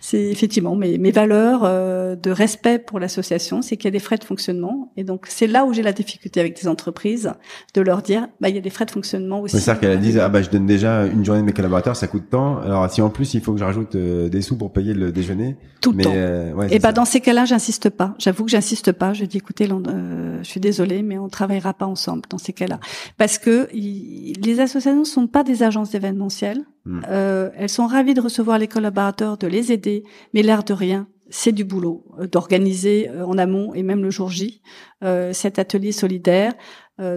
[0.00, 3.98] c'est effectivement mes, mes valeurs euh, de respect pour l'association, c'est qu'il y a des
[3.98, 7.32] frais de fonctionnement et donc c'est là où j'ai la difficulté avec des entreprises
[7.74, 9.58] de leur dire, bah il y a des frais de fonctionnement aussi.
[9.58, 12.24] C'est-à-dire qu'elle dit, ah bah je donne déjà une journée de mes collaborateurs, ça coûte
[12.30, 12.58] tant.
[12.58, 15.12] Alors si en plus il faut que je rajoute euh, des sous pour payer le
[15.12, 16.12] déjeuner, tout le temps.
[16.14, 18.14] Euh, et bah dans ces cas-là, j'insiste pas.
[18.18, 19.12] J'avoue que j'insiste pas.
[19.12, 22.78] Je dis, écoutez, je suis désolée, mais on travaillera pas ensemble dans ces cas-là
[23.16, 26.64] parce que les associations ne sont pas des agences événementielles.
[26.84, 27.00] Hmm.
[27.08, 30.04] Euh, elles sont ravies de recevoir les collaborateurs, de les aider,
[30.34, 34.10] mais l'air de rien, c'est du boulot euh, d'organiser euh, en amont et même le
[34.10, 34.62] jour J
[35.02, 36.52] euh, cet atelier solidaire.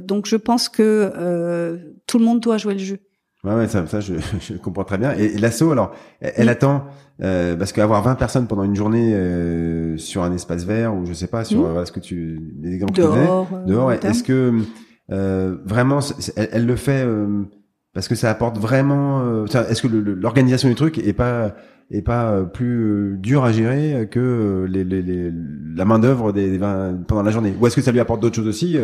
[0.02, 3.00] donc je pense que tout le monde doit jouer le jeu.
[3.44, 5.12] Ouais, ouais ça, ça je, je, comprends très bien.
[5.14, 6.86] Et, l'asso, alors, elle, attend
[7.20, 9.14] parce qu'avoir 20 personnes pendant une journée
[9.98, 11.86] sur un espace vert ou je sais pas sur mmh.
[11.86, 14.64] ce que tu les exemples dehors, dehors, est-ce que
[15.10, 16.00] vraiment
[16.36, 17.06] elle, elle, le fait
[17.98, 19.22] parce que ça apporte vraiment.
[19.24, 21.56] Euh, est-ce que l'organisation du truc est pas
[21.90, 25.32] est pas euh, plus euh, dur à gérer que les, les, les
[25.76, 26.60] la main d'œuvre des,
[27.08, 28.78] pendant la journée Ou est-ce que ça lui apporte d'autres choses aussi,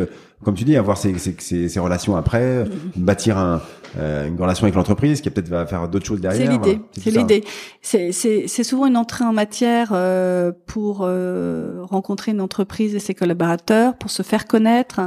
[0.43, 2.69] comme tu dis, avoir ses, ses, ses, relations après, mm-hmm.
[2.97, 3.61] bâtir un,
[3.97, 6.45] une relation avec l'entreprise qui peut-être va faire d'autres choses derrière.
[6.45, 6.79] C'est l'idée.
[6.91, 7.43] C'est l'idée.
[7.81, 9.87] C'est souvent une entrée en matière
[10.67, 15.01] pour rencontrer une entreprise et ses collaborateurs, pour se faire connaître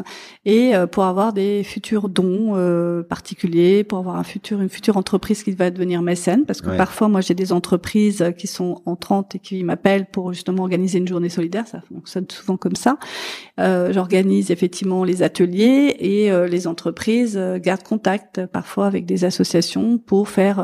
[0.44, 5.52] et pour avoir des futurs dons particuliers, pour avoir un futur, une future entreprise qui
[5.52, 9.38] va devenir mécène, parce que parfois, moi, j'ai des entreprises entreprises qui sont entrantes et
[9.38, 11.68] qui m'appellent pour justement organiser une journée solidaire.
[11.68, 12.98] Ça fonctionne souvent comme ça.
[13.60, 19.24] Euh, J'organise effectivement les ateliers et euh, les entreprises euh, gardent contact parfois avec des
[19.24, 20.56] associations pour faire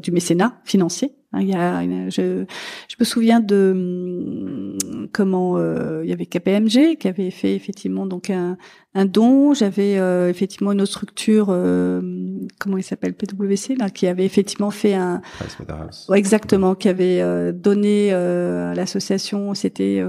[0.00, 1.12] du mécénat financier.
[1.34, 2.44] Hein, il y a, je,
[2.88, 8.06] je me souviens de hum, comment euh, il y avait KPMG qui avait fait effectivement
[8.06, 8.56] donc un,
[8.94, 9.52] un don.
[9.52, 12.00] J'avais euh, effectivement une autre structure, euh,
[12.60, 15.22] comment il s'appelle PwC là, qui avait effectivement fait un,
[16.08, 20.02] ouais, exactement, qui avait donné à l'association, c'était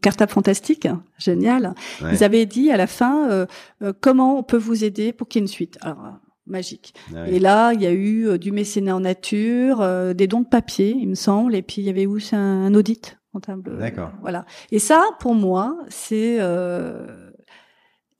[0.00, 1.74] Cartable Fantastique, génial.
[2.10, 3.46] Ils avaient dit à la fin
[4.00, 5.78] comment on peut vous aider pour qu'il y ait une suite.
[5.80, 5.98] Alors
[6.46, 6.94] magique.
[7.14, 10.40] Ah et là, il y a eu euh, du mécénat en nature, euh, des dons
[10.40, 13.78] de papier, il me semble, et puis il y avait aussi un, un audit comptable.
[13.78, 14.10] D'accord.
[14.20, 14.44] Voilà.
[14.70, 17.30] Et ça, pour moi, c'est euh,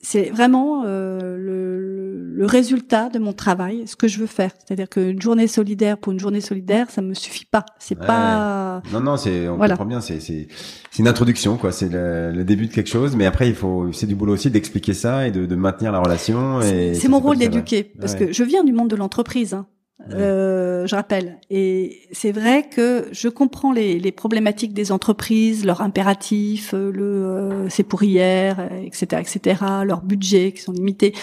[0.02, 4.50] c'est vraiment euh, le, le, résultat de mon travail, ce que je veux faire.
[4.58, 7.64] C'est-à-dire qu'une journée solidaire pour une journée solidaire, ça me suffit pas.
[7.78, 8.82] C'est pas.
[8.92, 10.00] Non, non, c'est on comprend bien.
[10.00, 10.48] C'est c'est
[10.90, 11.70] c'est une introduction, quoi.
[11.70, 14.50] C'est le, le, début de quelque chose, mais après il faut c'est du boulot aussi
[14.50, 16.60] d'expliquer ça et de, de maintenir la relation.
[16.60, 19.54] C'est mon rôle d'éduquer parce que je viens du monde de l'entreprise.
[19.54, 19.66] Hein.
[20.10, 21.38] Euh, je rappelle.
[21.50, 27.04] Et c'est vrai que je comprends les, les, problématiques des entreprises, leurs impératifs, euh, le
[27.04, 31.14] euh, c'est pour hier, etc., etc., leurs budgets qui sont limités.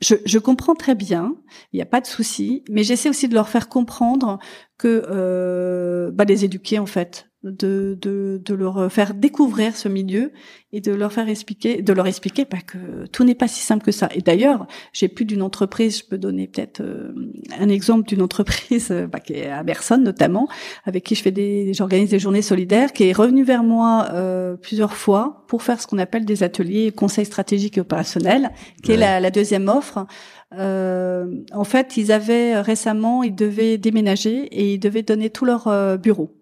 [0.00, 1.34] Je, je comprends très bien.
[1.72, 4.38] Il n'y a pas de souci, mais j'essaie aussi de leur faire comprendre
[4.78, 10.32] que euh, bah, les éduquer en fait de, de, de, leur faire découvrir ce milieu
[10.72, 13.84] et de leur faire expliquer, de leur expliquer bah, que tout n'est pas si simple
[13.84, 14.08] que ça.
[14.14, 17.12] Et d'ailleurs, j'ai plus d'une entreprise, je peux donner peut-être euh,
[17.58, 20.48] un exemple d'une entreprise euh, bah, qui est à Berson notamment,
[20.84, 24.56] avec qui je fais des, j'organise des journées solidaires, qui est revenue vers moi euh,
[24.56, 28.50] plusieurs fois pour faire ce qu'on appelle des ateliers conseils stratégiques et opérationnels,
[28.82, 30.06] qui est la, la, deuxième offre.
[30.54, 35.98] Euh, en fait, ils avaient récemment, ils devaient déménager et ils devaient donner tout leur
[35.98, 36.37] bureau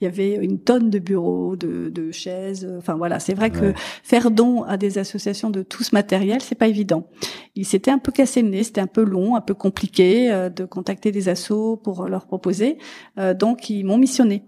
[0.00, 2.68] il y avait une tonne de bureaux, de, de chaises.
[2.78, 3.72] Enfin voilà, c'est vrai que
[4.02, 7.08] faire don à des associations de tout ce matériel, c'est pas évident.
[7.54, 10.48] Il s'était un peu cassé le nez, c'était un peu long, un peu compliqué euh,
[10.48, 12.78] de contacter des assos pour leur proposer.
[13.18, 14.44] Euh, donc ils m'ont missionné.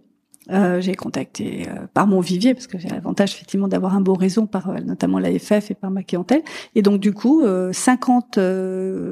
[0.50, 4.14] Euh, j'ai contacté euh, par mon vivier parce que j'ai l'avantage effectivement d'avoir un beau
[4.14, 6.42] réseau par euh, notamment l'AFF et par ma clientèle
[6.74, 8.38] et donc du coup 50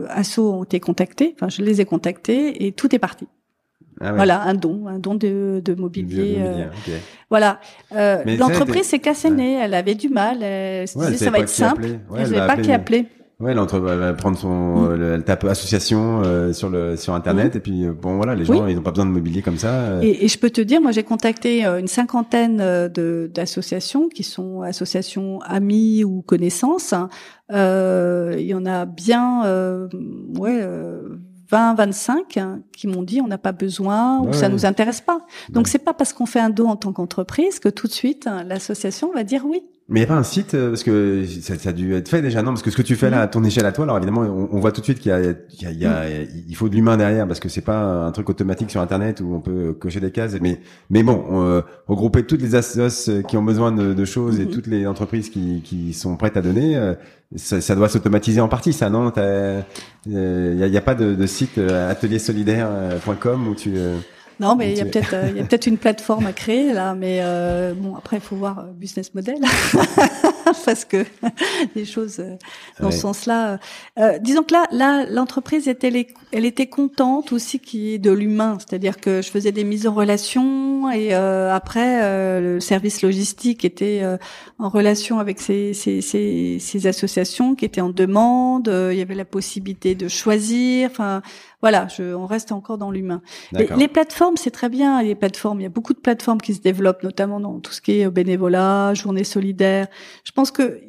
[0.08, 3.28] assos ont été contactés enfin je les ai contactés et tout est parti
[4.00, 6.36] ah Voilà, un don, un don de, de mobilier.
[6.38, 6.66] Euh,
[7.30, 7.60] voilà.
[7.92, 11.48] Euh, L'entreprise s'est cassée nez, elle avait du mal, elle se disait ça va être
[11.48, 11.86] simple.
[12.16, 13.06] Elle pas qui appeler.
[13.40, 15.12] Ouais, elle, va prendre son, mm.
[15.14, 17.56] elle tape association euh, sur le sur internet mm.
[17.56, 20.02] et puis euh, bon voilà, les gens ils n'ont pas besoin de mobilier comme ça.
[20.02, 24.62] Et, et je peux te dire, moi j'ai contacté une cinquantaine de d'associations qui sont
[24.62, 26.94] associations amis ou connaissances.
[27.52, 29.42] Euh, il y en a bien,
[30.36, 30.60] ouais
[31.50, 35.26] 20, 25 hein, qui m'ont dit on n'a pas besoin ou ça nous intéresse pas.
[35.48, 38.28] Donc c'est pas parce qu'on fait un don en tant qu'entreprise que tout de suite
[38.46, 39.62] l'association va dire oui.
[39.90, 42.10] Mais il n'y a pas un site euh, parce que ça, ça, a dû être
[42.10, 42.50] fait déjà non?
[42.50, 44.50] Parce que ce que tu fais là à ton échelle à toi alors évidemment on,
[44.52, 46.04] on voit tout de suite qu'il y a, il y a, il, y a
[46.46, 49.34] il faut de l'humain derrière parce que c'est pas un truc automatique sur internet où
[49.34, 50.60] on peut cocher des cases mais
[50.90, 54.50] mais bon euh, regrouper toutes les associations qui ont besoin de, de choses et mm-hmm.
[54.50, 56.92] toutes les entreprises qui, qui sont prêtes à donner euh,
[57.36, 59.10] ça, ça, doit s'automatiser en partie ça non?
[60.04, 60.12] Il
[60.54, 63.72] n'y a, pas de, de site atelier-solidaire.com où tu
[64.40, 66.72] non, mais il y a peut-être euh, il y a peut-être une plateforme à créer
[66.72, 69.38] là, mais euh, bon après il faut voir euh, business model
[70.64, 71.04] parce que
[71.74, 72.36] des choses euh,
[72.80, 73.58] dans ce sens-là.
[73.98, 78.12] Euh, disons que là là l'entreprise était elle était contente aussi qu'il y ait de
[78.12, 84.02] l'humain, c'est-à-dire que je faisais des mises en relation et après le service logistique était
[84.58, 88.70] en relation avec ces, ces, ces, ces associations qui étaient en demande.
[88.92, 90.90] il y avait la possibilité de choisir.
[90.90, 91.22] Enfin
[91.60, 93.20] voilà, je, on reste encore dans l'humain.
[93.52, 95.02] Les, plateformes, c'est très bien.
[95.02, 97.80] Les plateformes, il y a beaucoup de plateformes qui se développent, notamment dans tout ce
[97.80, 99.86] qui est bénévolat, journée solidaire.
[100.24, 100.80] Je pense que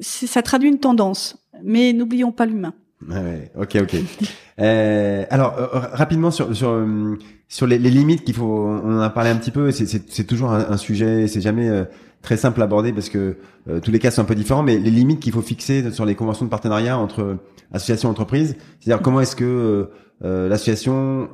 [0.00, 2.74] ça traduit une tendance, mais n'oublions pas l'humain.
[3.08, 3.96] Ouais, ok, ok.
[4.60, 9.10] euh, alors euh, rapidement sur sur euh, sur les, limites qu'il faut, on en a
[9.10, 9.70] parlé un petit peu.
[9.70, 11.84] C'est toujours un, sujet, c'est jamais euh,
[12.22, 13.36] très simple à aborder parce que
[13.82, 14.62] tous les cas sont un peu différents.
[14.62, 17.38] Mais les limites qu'il faut fixer sur les conventions de partenariat entre
[17.72, 19.88] association entreprise, c'est-à-dire comment est-ce que
[20.22, 21.28] l'association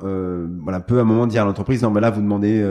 [0.61, 2.63] voilà peut à un moment dire à l'entreprise non mais là vous demandez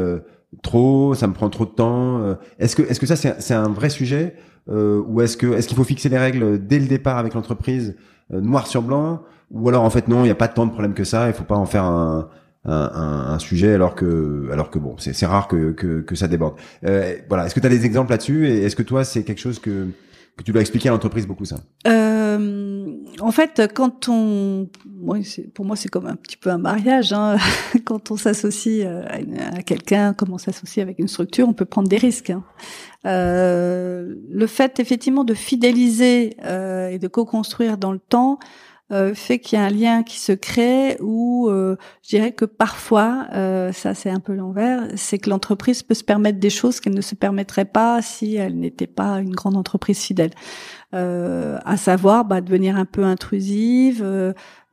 [0.63, 2.37] trop, ça me prend trop de temps.
[2.59, 4.37] est-ce que est-ce que ça c'est un vrai sujet
[4.69, 7.97] ou est-ce que est-ce qu'il faut fixer les règles dès le départ avec l'entreprise
[8.33, 10.71] euh, noir sur blanc ou alors en fait non, il n'y a pas tant de
[10.71, 12.29] problème que ça, il faut pas en faire un,
[12.65, 16.55] un, un, sujet alors que alors que bon, c'est rare que, que, que ça déborde.
[16.85, 18.49] Euh, voilà, est-ce que tu as des exemples là-dessus?
[18.49, 19.89] Et est-ce que toi c'est quelque chose que
[20.37, 21.57] que tu dois expliquer à l'entreprise beaucoup ça?
[21.87, 24.69] Euh, En fait, quand on,
[25.55, 27.13] pour moi, c'est comme un petit peu un mariage.
[27.13, 27.37] Hein.
[27.85, 29.05] quand on s'associe euh,
[29.55, 32.31] à, quelqu'un, comme on s'associe avec une structure, on peut prendre des risques.
[32.31, 32.45] Hein.
[33.05, 38.39] Euh, le fait effectivement de fidéliser euh, et de co-construire dans le temps
[38.93, 42.45] euh, fait qu'il y a un lien qui se crée où euh, je dirais que
[42.45, 46.78] parfois, euh, ça c'est un peu l'envers, c'est que l'entreprise peut se permettre des choses
[46.78, 50.32] qu'elle ne se permettrait pas si elle n'était pas une grande entreprise fidèle.
[50.93, 54.05] à savoir bah, devenir un peu intrusive,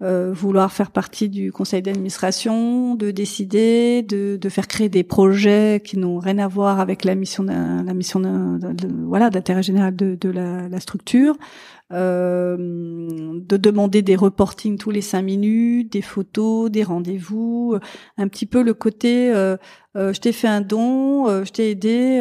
[0.01, 5.97] vouloir faire partie du conseil d'administration, de décider, de, de, faire créer des projets qui
[5.97, 8.59] n'ont rien à voir avec la mission, la mission
[9.07, 15.23] voilà d'intérêt général de, la, la, structure, euh, de demander des reportings tous les cinq
[15.23, 17.77] minutes, des photos, des rendez-vous,
[18.17, 19.57] un petit peu le côté euh,
[19.95, 22.19] euh, je t'ai fait un don, je t'ai aidé,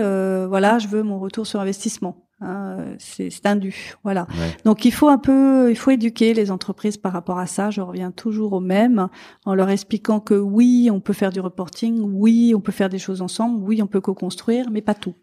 [0.48, 2.27] voilà, je veux mon retour sur investissement.
[2.40, 4.28] Hein, c'est un dû, voilà.
[4.64, 7.70] Donc il faut un peu, il faut éduquer les entreprises par rapport à ça.
[7.70, 9.08] Je reviens toujours au même,
[9.44, 13.00] en leur expliquant que oui, on peut faire du reporting, oui, on peut faire des
[13.00, 15.14] choses ensemble, oui, on peut co-construire, mais pas tout.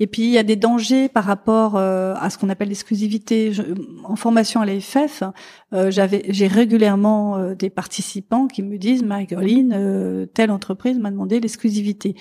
[0.00, 3.52] Et puis il y a des dangers par rapport euh, à ce qu'on appelle l'exclusivité.
[4.02, 5.22] En formation à l'AFF,
[5.74, 11.38] euh, j'avais, j'ai régulièrement euh, des participants qui me disent, Margoline, telle entreprise m'a demandé
[11.38, 12.16] l'exclusivité.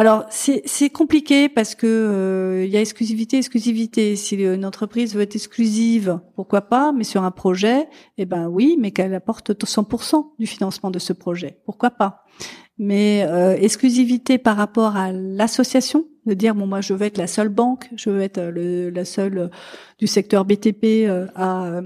[0.00, 4.16] Alors c'est compliqué parce que euh, il y a exclusivité, exclusivité.
[4.16, 7.86] Si une entreprise veut être exclusive, pourquoi pas Mais sur un projet,
[8.16, 12.24] eh ben oui, mais qu'elle apporte 100% du financement de ce projet, pourquoi pas?
[12.78, 17.26] Mais euh, exclusivité par rapport à l'association, de dire bon moi je veux être la
[17.26, 19.48] seule banque, je veux être le, la seule euh,
[19.98, 21.82] du secteur BTP à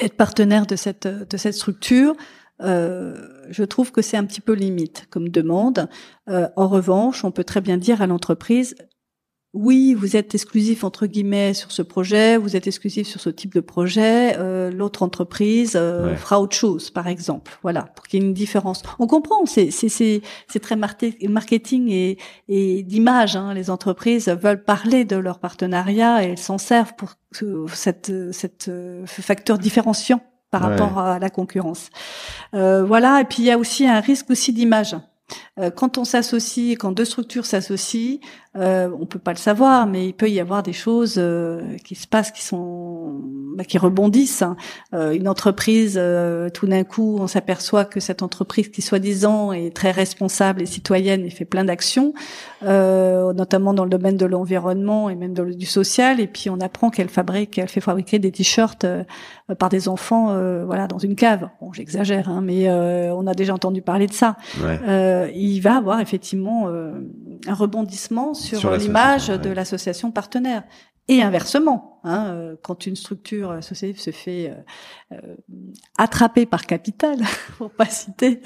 [0.00, 2.14] être partenaire de cette de cette structure.
[2.62, 5.88] Euh, je trouve que c'est un petit peu limite comme demande.
[6.28, 8.74] Euh, en revanche, on peut très bien dire à l'entreprise
[9.56, 13.54] oui, vous êtes exclusif entre guillemets sur ce projet, vous êtes exclusif sur ce type
[13.54, 14.36] de projet.
[14.36, 17.58] Euh, L'autre entreprise euh, fera autre chose, par exemple.
[17.62, 18.82] Voilà, pour qu'il y ait une différence.
[18.98, 19.70] On comprend, c'est
[20.60, 23.34] très marketing et, et d'image.
[23.34, 23.54] Hein.
[23.54, 27.14] Les entreprises veulent parler de leur partenariat et elles s'en servent pour
[27.72, 30.20] cette cette ce facteur différenciant
[30.58, 31.90] par rapport à la concurrence.
[32.54, 34.96] Euh, voilà, et puis il y a aussi un risque aussi d'image.
[35.58, 38.20] Euh, quand on s'associe, quand deux structures s'associent,
[38.56, 41.94] euh, on peut pas le savoir, mais il peut y avoir des choses euh, qui
[41.94, 43.20] se passent, qui sont,
[43.56, 44.42] bah, qui rebondissent.
[44.42, 44.56] Hein.
[44.94, 49.74] Euh, une entreprise, euh, tout d'un coup, on s'aperçoit que cette entreprise, qui soi-disant est
[49.74, 52.14] très responsable et citoyenne, et fait plein d'actions,
[52.62, 56.60] notamment dans le domaine de l'environnement et même dans le, du social, et puis on
[56.60, 58.86] apprend qu'elle fabrique, qu'elle fait fabriquer des t-shirts
[59.58, 61.48] par des enfants, voilà, dans une cave.
[61.60, 64.36] Bon, j'exagère, hein, mais on a déjà entendu parler de ça.
[64.62, 64.80] Ouais
[65.34, 66.92] il va avoir effectivement euh,
[67.46, 70.62] un rebondissement sur, l'image de l'association partenaire.
[71.08, 74.52] Et inversement, hein, euh, quand une structure associative se fait
[75.12, 75.16] euh,
[75.98, 77.18] attraper par capital,
[77.58, 78.40] pour pas citer,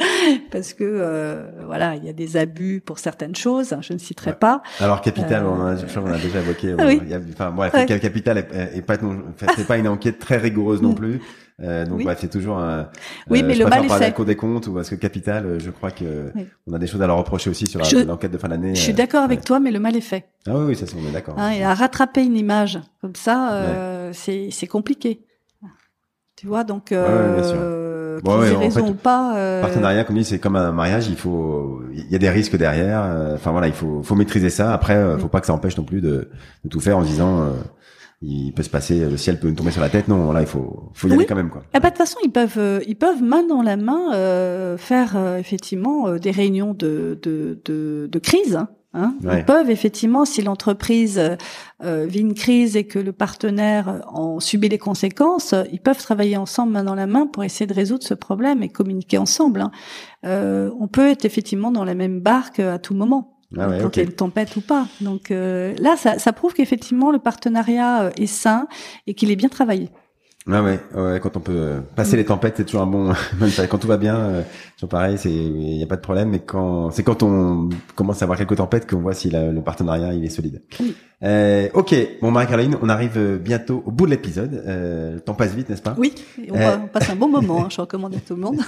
[0.50, 4.62] parce que voilà, il y a des abus pour certaines choses, je ne citerai pas.
[4.78, 6.74] Alors capital, on, a, on a déjà évoqué.
[6.80, 7.00] Oui.
[7.32, 8.96] enfin, bref, capital est, pas,
[9.56, 11.20] c'est pas une enquête très rigoureuse non plus.
[11.62, 12.06] Euh, donc oui.
[12.18, 12.88] c'est toujours un.
[13.28, 14.00] Oui, euh, mais le mal est fait.
[14.00, 16.32] La Cour des comptes ou parce que Capital, euh, je crois que
[16.66, 18.74] on a des choses à leur reprocher aussi sur l'enquête de fin d'année.
[18.74, 20.24] Je suis d'accord avec toi, mais le mal est fait.
[20.46, 21.34] Ah oui, oui, ça, on est d'accord.
[21.38, 25.20] Hein, et à rattraper une image comme ça, euh, c'est c'est compliqué.
[26.36, 26.92] Tu vois, donc.
[26.92, 29.36] Euh, ouais, ouais, raison ou pas.
[29.36, 29.60] Euh...
[29.60, 31.08] Partenariat, comme dit, c'est comme un mariage.
[31.08, 33.34] Il faut, il y a des risques derrière.
[33.34, 34.72] Enfin voilà, il faut, faut maîtriser ça.
[34.72, 36.30] Après, faut pas que ça empêche non plus de,
[36.64, 37.52] de tout faire en disant
[38.22, 40.06] il peut se passer, le ciel peut nous tomber sur la tête.
[40.08, 41.62] Non, là, il faut, faut y aller quand même, quoi.
[41.72, 44.76] Ah bah, de toute façon, ils peuvent, euh, ils peuvent main dans la main euh,
[44.76, 48.56] faire euh, effectivement des réunions de, de, de, de crise.
[48.56, 48.68] Hein.
[48.92, 49.14] hein.
[49.22, 51.18] Ils peuvent effectivement, si l'entreprise
[51.80, 56.72] vit une crise et que le partenaire en subit les conséquences, ils peuvent travailler ensemble
[56.72, 59.62] main dans la main pour essayer de résoudre ce problème et communiquer ensemble.
[59.62, 60.70] Hein.
[60.78, 63.39] on peut être effectivement dans la même barque à tout moment.
[63.58, 64.86] Ah ouais, quand il y a une tempête ou pas.
[65.00, 68.68] Donc euh, là, ça, ça prouve qu'effectivement le partenariat euh, est sain
[69.06, 69.90] et qu'il est bien travaillé.
[70.50, 73.12] Ah ouais, ouais, quand on peut passer les tempêtes, c'est toujours un bon.
[73.70, 74.42] quand tout va bien, euh,
[74.74, 76.30] toujours pareil, c'est il y a pas de problème.
[76.30, 80.14] Mais quand c'est quand on commence à avoir quelques tempêtes qu'on voit si le partenariat
[80.14, 80.62] il est solide.
[80.80, 80.96] Oui.
[81.22, 84.64] Euh, ok, bon Marie-Caroline, on arrive bientôt au bout de l'épisode.
[84.66, 85.94] Euh, le temps passe vite, n'est-ce pas?
[85.98, 86.14] Oui,
[86.50, 87.64] on, passe un bon moment.
[87.64, 88.60] Hein, je recommande à tout le monde.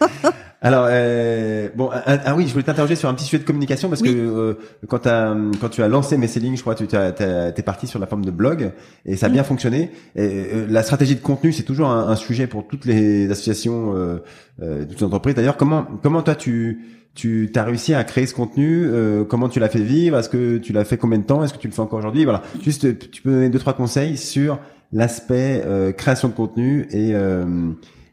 [0.64, 4.00] Alors euh, bon, ah, oui, je voulais t'interroger sur un petit sujet de communication parce
[4.00, 4.54] que euh,
[4.88, 8.24] quand, as, quand tu as lancé Messaging, je crois, tu es parti sur la forme
[8.24, 8.72] de blog
[9.04, 9.90] et ça a bien fonctionné.
[10.16, 13.94] Et, euh, la stratégie de contenu, c'est toujours un, un, sujet pour toutes les associations,
[13.94, 15.34] euh, toutes les entreprises.
[15.34, 16.80] D'ailleurs, comment comment toi tu
[17.14, 18.88] tu as réussi à créer ce contenu
[19.28, 21.58] Comment tu l'as fait vivre Est-ce que tu l'as fait combien de temps Est-ce que
[21.58, 22.24] tu le fais encore aujourd'hui?
[22.24, 24.58] Voilà, juste tu peux donner deux trois conseils sur
[24.92, 25.62] l'aspect
[25.96, 27.14] création de contenu et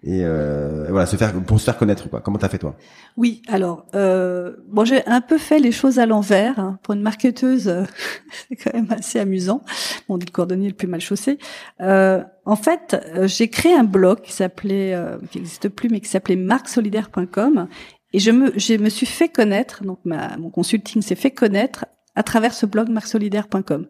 [0.04, 2.76] et, euh, voilà se faire pour se faire connaître quoi comment t'as fait toi?
[3.18, 6.80] Oui alors euh, bon j'ai un peu fait les choses à l'envers hein.
[6.82, 7.84] pour une marketeuse euh,
[8.50, 9.62] c'est quand même assez amusant.
[10.10, 11.38] On dit le cordonnier le plus mal chaussé.
[11.82, 14.98] Euh, en fait euh, j'ai créé un blog qui s'appelait
[15.30, 17.68] qui n'existe plus mais qui s'appelait marquesolidaire.com
[18.14, 21.86] et je me je me suis fait connaître donc ma, mon consulting s'est fait connaître
[22.16, 23.88] à travers ce blog marksolidaire.com.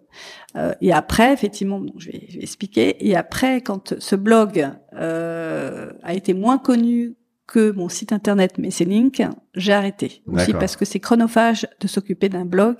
[0.55, 3.07] Euh, et après, effectivement, je, vais, je, vais, expliquer.
[3.07, 7.15] Et après, quand ce blog euh, a été moins connu
[7.52, 9.22] que mon site internet Messelink,
[9.56, 10.24] j'ai arrêté.
[10.26, 12.78] Aussi parce que c'est chronophage de s'occuper d'un blog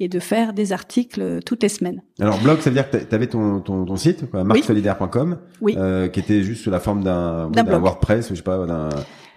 [0.00, 2.02] et de faire des articles toutes les semaines.
[2.20, 5.76] Alors blog, ça veut dire que tu avais ton, ton, ton site, marksolidaire.com, oui.
[5.78, 8.88] euh, qui était juste sous la forme d'un WordPress, je sais pas, d'un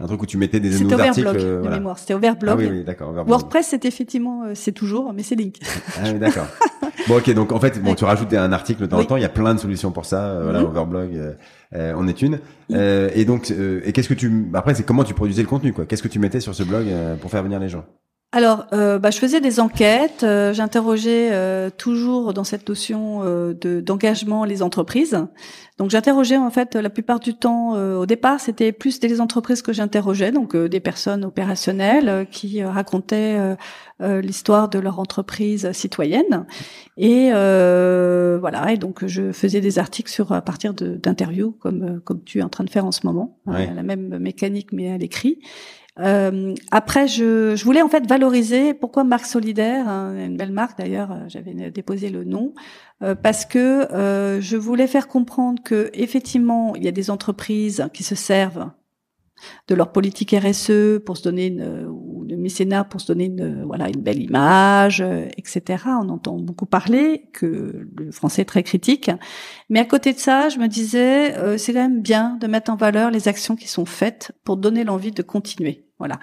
[0.01, 1.27] un truc où tu mettais des nouveaux articles.
[1.27, 1.77] C'était euh, voilà.
[1.77, 1.99] mémoire.
[1.99, 2.53] C'était Overblog.
[2.53, 3.11] Ah oui, oui d'accord.
[3.11, 5.57] WordPress, c'est effectivement, euh, c'est toujours, mais c'est Link.
[5.97, 6.47] ah oui, d'accord.
[7.07, 9.15] bon, ok, donc en fait, bon, tu rajoutes un article de temps en temps.
[9.17, 10.25] Il y a plein de solutions pour ça.
[10.25, 10.67] Euh, voilà, mhm.
[10.67, 11.35] Overblog,
[11.73, 12.39] euh, on est une.
[12.71, 15.85] Euh, et donc, et qu'est-ce que tu, après, c'est comment tu produisais le contenu, quoi.
[15.85, 16.87] Qu'est-ce que tu mettais sur ce blog
[17.21, 17.85] pour faire venir les gens?
[18.33, 23.81] Alors, euh, bah, je faisais des enquêtes, euh, j'interrogeais euh, toujours dans cette notion de
[23.81, 25.17] d'engagement les entreprises.
[25.77, 27.71] Donc, j'interrogeais en fait la plupart du temps.
[27.71, 33.57] au départ, c'était plus des entreprises que j'interrogeais, donc des personnes opérationnelles qui racontaient
[33.99, 36.45] l'histoire de leur entreprise citoyenne.
[36.97, 42.39] Et voilà, et donc je faisais des articles sur à partir d'interviews comme comme tu
[42.39, 45.39] es en train de faire en ce moment, la même mécanique mais à l'écrit.
[46.01, 50.77] Euh, après, je, je, voulais en fait valoriser pourquoi marque solidaire, hein, une belle marque
[50.77, 52.53] d'ailleurs, euh, j'avais déposé le nom,
[53.03, 57.87] euh, parce que euh, je voulais faire comprendre que effectivement il y a des entreprises
[57.93, 58.71] qui se servent
[59.67, 63.63] de leur politique RSE pour se donner une, ou de mécénat pour se donner une,
[63.65, 65.03] voilà une belle image,
[65.37, 65.83] etc.
[66.01, 69.09] On entend beaucoup parler que le français est très critique,
[69.69, 72.71] mais à côté de ça, je me disais euh, c'est quand même bien de mettre
[72.71, 75.87] en valeur les actions qui sont faites pour donner l'envie de continuer.
[76.01, 76.19] Voilà.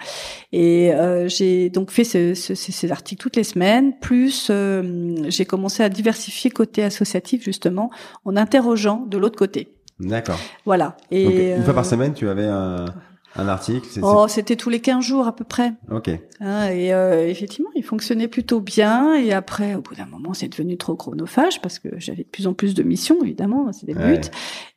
[0.51, 3.97] Et euh, j'ai donc fait ce, ce, ces articles toutes les semaines.
[3.97, 7.89] Plus euh, j'ai commencé à diversifier côté associatif justement
[8.25, 9.69] en interrogeant de l'autre côté.
[10.01, 10.37] D'accord.
[10.65, 10.97] Voilà.
[11.11, 12.87] Et une fois par semaine, tu avais un
[13.35, 15.73] un article Oh, c'était tous les 15 jours à peu près.
[15.91, 16.09] Ok.
[16.39, 19.15] Hein, et euh, effectivement, il fonctionnait plutôt bien.
[19.15, 22.47] Et après, au bout d'un moment, c'est devenu trop chronophage parce que j'avais de plus
[22.47, 24.21] en plus de missions, évidemment, c'est des buts.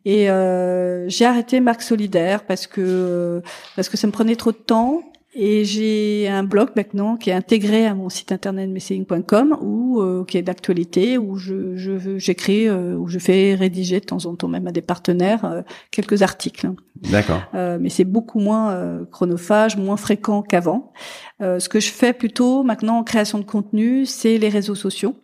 [0.05, 3.40] Et euh, j'ai arrêté Marque Solidaire parce que
[3.76, 5.03] parce que ça me prenait trop de temps
[5.35, 10.24] et j'ai un blog maintenant qui est intégré à mon site internet messaging.com ou euh,
[10.26, 14.35] qui est d'actualité où je je j'écris euh, où je fais rédiger de temps en
[14.35, 16.70] temps même à des partenaires euh, quelques articles.
[17.11, 17.43] D'accord.
[17.55, 20.93] Euh, mais c'est beaucoup moins chronophage, moins fréquent qu'avant.
[21.41, 25.16] ce que je fais plutôt maintenant en création de contenu, c'est les réseaux sociaux.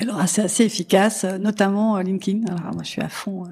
[0.00, 2.46] Alors, c'est assez efficace, euh, notamment euh, LinkedIn.
[2.46, 3.44] Alors, moi, je suis à fond.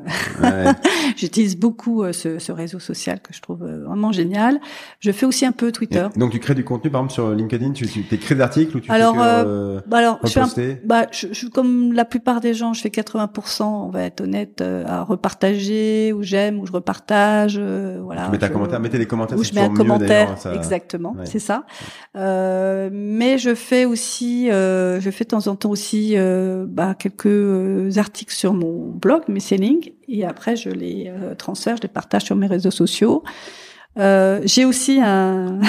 [0.43, 0.72] Euh, ouais.
[1.16, 4.61] J'utilise beaucoup ce, ce, réseau social que je trouve vraiment génial.
[5.01, 6.07] Je fais aussi un peu Twitter.
[6.14, 7.72] Et donc, tu crées du contenu, par exemple, sur LinkedIn.
[7.72, 11.28] Tu, tu écris d'articles ou tu alors, fais euh, bah alors, je, fais bah, je,
[11.33, 13.62] je, comme la plupart des gens, je fais 80%.
[13.62, 17.59] On va être honnête à repartager ou j'aime ou je repartage.
[17.59, 18.26] voilà.
[18.26, 19.39] Tu mets ta commentaire, mettez des commentaires.
[19.39, 20.39] Ou je mets un commentaire.
[20.39, 20.55] Ça...
[20.55, 21.64] Exactement, c'est ça.
[22.14, 27.90] mais je fais aussi, je fais de temps en temps aussi euh, bah, quelques euh,
[27.96, 32.36] articles sur mon blog, Messeling, et après je les euh, transfère, je les partage sur
[32.36, 33.22] mes réseaux sociaux.
[33.96, 35.60] j'ai aussi un,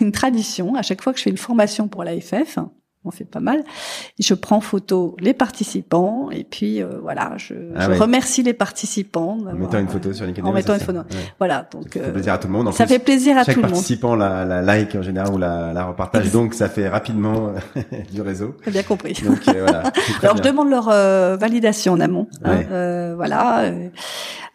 [0.00, 2.58] une tradition, à chaque fois que je fais une formation pour l'AFF,
[3.04, 3.62] on fait pas mal.
[4.18, 9.38] Je prends photo les participants et puis euh, voilà, je, ah je remercie les participants.
[9.46, 10.46] En mettant une photo sur LinkedIn.
[10.46, 11.00] En mettant une photo.
[11.38, 12.68] Voilà, donc ça fait plaisir à tout le monde.
[12.68, 13.64] En ça fait plaisir à tout le monde.
[13.64, 17.52] Chaque participant la, la, like en général ou la, la repartage, donc ça fait rapidement
[18.12, 18.56] du réseau.
[18.66, 19.14] Bien compris.
[19.24, 19.92] Donc euh, voilà.
[20.22, 22.28] Alors je demande leur euh, validation en amont.
[22.44, 23.70] Hein, voilà.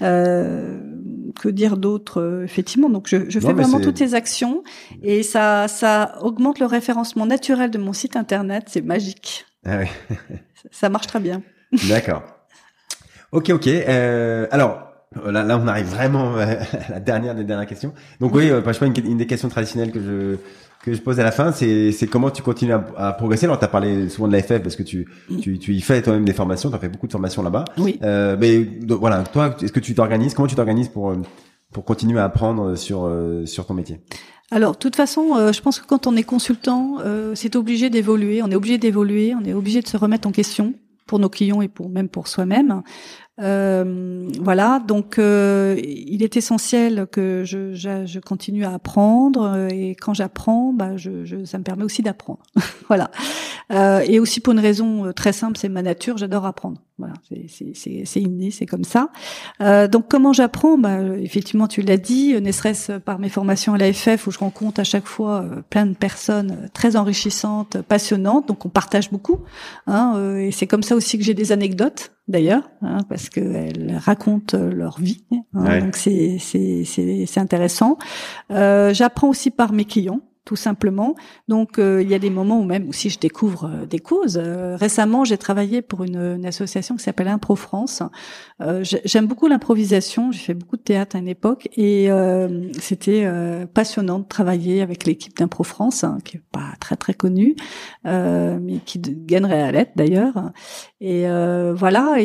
[0.02, 0.80] Euh,
[1.40, 2.90] que dire d'autre euh, effectivement.
[2.90, 4.64] Donc je, je fais vraiment toutes ces actions
[5.02, 8.66] et ça ça augmente le référencement naturel de mon site internet.
[8.68, 9.46] C'est magique.
[9.66, 9.80] Ah
[10.72, 11.42] ça marche très bien.
[11.88, 12.24] D'accord.
[13.32, 13.68] Ok ok.
[13.68, 14.86] Euh, alors
[15.26, 17.94] Là, là, on arrive vraiment à la dernière des dernières questions.
[18.20, 20.38] Donc oui, euh, je sais pas, une, une, des questions traditionnelles que je
[20.84, 23.46] que je pose à la fin, c'est comment tu continues à, à progresser.
[23.46, 25.08] Alors, tu as parlé souvent de l'AFF parce que tu,
[25.42, 27.66] tu, tu y fais toi-même des formations, tu as fait beaucoup de formations là-bas.
[27.78, 28.00] Oui.
[28.04, 31.14] Euh, mais voilà, toi, est-ce que tu t'organises Comment tu t'organises pour
[31.72, 33.12] pour continuer à apprendre sur
[33.46, 34.02] sur ton métier?
[34.52, 36.98] Alors, de toute façon, je pense que quand on est consultant,
[37.36, 38.42] c'est obligé d'évoluer.
[38.42, 39.34] On est obligé d'évoluer.
[39.40, 40.74] On est obligé de se remettre en question
[41.06, 42.82] pour nos clients et pour même pour soi-même.
[43.42, 50.14] Euh, voilà, donc euh, il est essentiel que je, je, continue à apprendre et quand
[50.14, 52.42] j'apprends, bah, je, je, ça me permet aussi d'apprendre.
[52.88, 53.12] voilà,
[53.72, 56.82] euh, et aussi pour une raison euh, très simple, c'est ma nature, j'adore apprendre.
[57.00, 57.14] Voilà,
[57.74, 59.10] c'est inné, c'est comme ça.
[59.62, 60.78] Euh, donc comment j'apprends?
[60.78, 64.82] Bah, Effectivement, tu l'as dit, ne serait-ce par mes formations à l'AFF où je rencontre
[64.82, 68.48] à chaque fois euh, plein de personnes très enrichissantes, passionnantes.
[68.50, 69.40] Donc on partage beaucoup,
[69.88, 74.58] hein, et c'est comme ça aussi que j'ai des anecdotes d'ailleurs, hein, parce qu'elles racontent
[74.58, 75.24] leur vie.
[75.54, 77.98] Hein, Donc c'est c'est intéressant.
[78.52, 81.14] Euh, J'apprends aussi par mes clients tout simplement.
[81.48, 84.42] Donc euh, il y a des moments où même aussi je découvre euh, des causes.
[84.44, 88.02] Euh, récemment, j'ai travaillé pour une, association qui s'appelle Impro France.
[88.82, 90.32] J'aime beaucoup l'improvisation.
[90.32, 92.10] J'ai fait beaucoup de théâtre à une époque et
[92.80, 93.28] c'était
[93.74, 97.56] passionnant de travailler avec l'équipe d'Impro France, hein, qui est pas très très connue,
[98.06, 100.52] mais qui gagnerait à l'être d'ailleurs.
[101.02, 101.26] Et
[101.74, 102.16] voilà.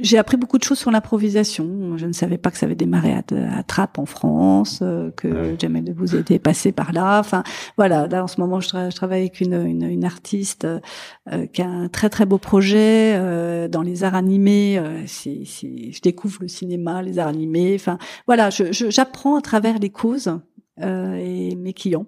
[0.00, 1.96] J'ai appris beaucoup de choses sur l'improvisation.
[1.96, 3.22] Je ne savais pas que ça avait démarré à,
[3.56, 7.18] à Trappes en France, euh, que jamais de vous était passé par là.
[7.18, 7.42] Enfin,
[7.76, 8.06] voilà.
[8.06, 10.66] Là, en ce moment, je, travaille avec une, une, une artiste
[11.32, 14.78] euh, qui a un très très beau projet euh, dans les arts animés.
[14.78, 17.74] Euh, c'est, je découvre le cinéma, les arts animés.
[17.74, 18.50] Enfin, voilà.
[18.50, 20.38] j'apprends à travers les causes
[20.80, 22.06] et mes clients.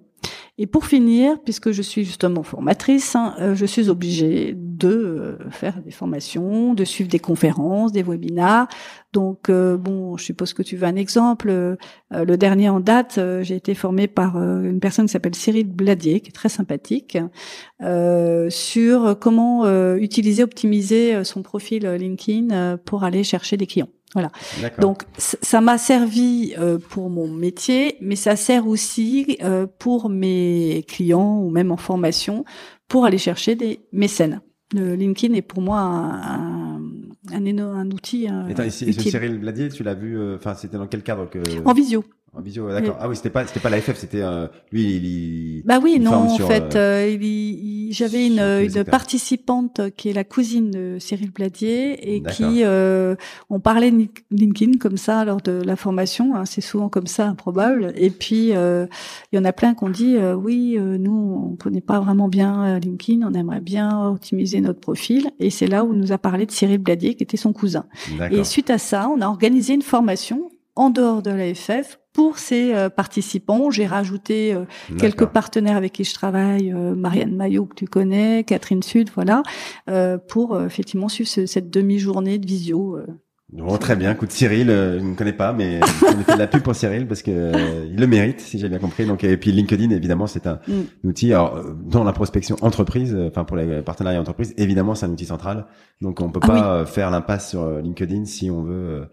[0.61, 5.49] Et pour finir, puisque je suis justement formatrice, hein, euh, je suis obligée de euh,
[5.49, 8.67] faire des formations, de suivre des conférences, des webinars.
[9.11, 11.77] Donc, euh, bon, je suppose que tu veux un exemple.
[12.11, 16.29] le dernier en date, j'ai été formée par une personne qui s'appelle Cyril Bladier, qui
[16.29, 17.17] est très sympathique,
[18.49, 23.89] sur comment utiliser, optimiser son profil LinkedIn pour aller chercher des clients.
[24.13, 24.29] Voilà.
[24.79, 30.83] Donc ça m'a servi euh, pour mon métier, mais ça sert aussi euh, pour mes
[30.87, 32.43] clients ou même en formation
[32.87, 34.41] pour aller chercher des mécènes.
[34.73, 36.81] Le LinkedIn est pour moi un,
[37.31, 38.27] un, un, outil.
[38.27, 40.17] Euh, Attends, ici, Cyril Bladier, tu l'as vu.
[40.35, 42.03] Enfin, c'était dans quel cadre que En visio.
[42.33, 42.95] En visio, d'accord.
[42.97, 46.13] Ah oui, c'était pas, c'était pas l'AFF, c'était euh, lui, il, il, Bah oui, non,
[46.13, 51.31] en fait, euh, euh il, j'avais une, une participante qui est la cousine de Cyril
[51.31, 53.17] Bladier et qui, euh,
[53.49, 56.33] on parlait de LinkedIn comme ça lors de la formation.
[56.33, 57.91] Hein, c'est souvent comme ça, improbable.
[57.97, 58.85] Et puis, euh,
[59.33, 62.79] il y en a plein qui ont dit, oui, nous, on connaît pas vraiment bien
[62.79, 65.31] LinkedIn, on aimerait bien optimiser notre profil.
[65.39, 67.83] Et c'est là où on nous a parlé de Cyril Bladier, qui était son cousin.
[68.31, 72.73] Et suite à ça, on a organisé une formation en dehors de l'AFF pour ces
[72.73, 73.69] euh, participants.
[73.71, 74.65] J'ai rajouté euh,
[74.97, 79.43] quelques partenaires avec qui je travaille, euh, Marianne Maillot que tu connais, Catherine Sud, voilà,
[80.27, 82.99] pour effectivement suivre cette demi-journée de visio.
[83.51, 84.13] Bon, très bien.
[84.13, 87.21] Écoute, Cyril, je ne connais pas, mais on fait de la pub pour Cyril parce
[87.21, 87.51] que
[87.89, 89.05] il le mérite, si j'ai bien compris.
[89.05, 91.07] Donc, et puis LinkedIn, évidemment, c'est un mm.
[91.07, 91.33] outil.
[91.33, 95.65] Alors, dans la prospection entreprise, enfin pour les partenariats entreprises, évidemment, c'est un outil central.
[95.99, 99.07] Donc, on peut ah pas faire l'impasse sur LinkedIn si on veut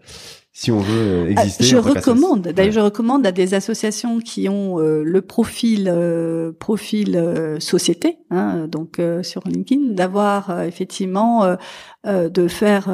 [0.51, 1.63] si on veut euh, ah, exister.
[1.63, 2.41] Je recommande.
[2.41, 8.67] D'ailleurs, je recommande à des associations qui ont euh, le profil euh, profil société, hein,
[8.67, 11.55] donc sur LinkedIn, d'avoir effectivement
[12.05, 12.89] de faire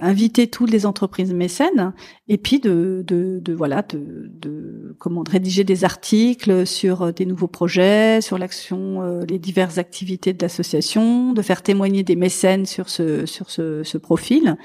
[0.00, 1.92] inviter toutes les entreprises mécènes
[2.28, 7.26] et puis de, de, de voilà de, de comment de rédiger des articles sur des
[7.26, 12.88] nouveaux projets, sur l'action, les diverses activités de l'association, de faire témoigner des mécènes sur
[12.88, 14.56] ce sur ce, ce profil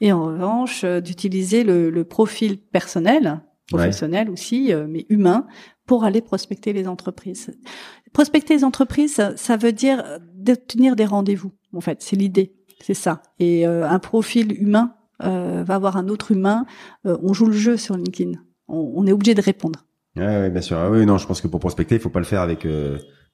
[0.00, 5.46] et en revanche euh, d'utiliser le, le, profil personnel, professionnel aussi, euh, mais humain,
[5.86, 7.56] pour aller prospecter les entreprises.
[8.12, 10.02] Prospecter les entreprises, ça veut dire
[10.66, 11.52] tenir des rendez-vous.
[11.72, 13.22] En fait, c'est l'idée, c'est ça.
[13.38, 16.66] Et euh, un profil humain va avoir un autre humain.
[17.04, 18.32] on joue le jeu sur LinkedIn.
[18.68, 19.86] On, on est obligé de répondre.
[20.14, 20.76] Ouais, bien sûr.
[20.76, 22.66] Ah oui, non, je pense que pour prospecter, il faut pas le faire avec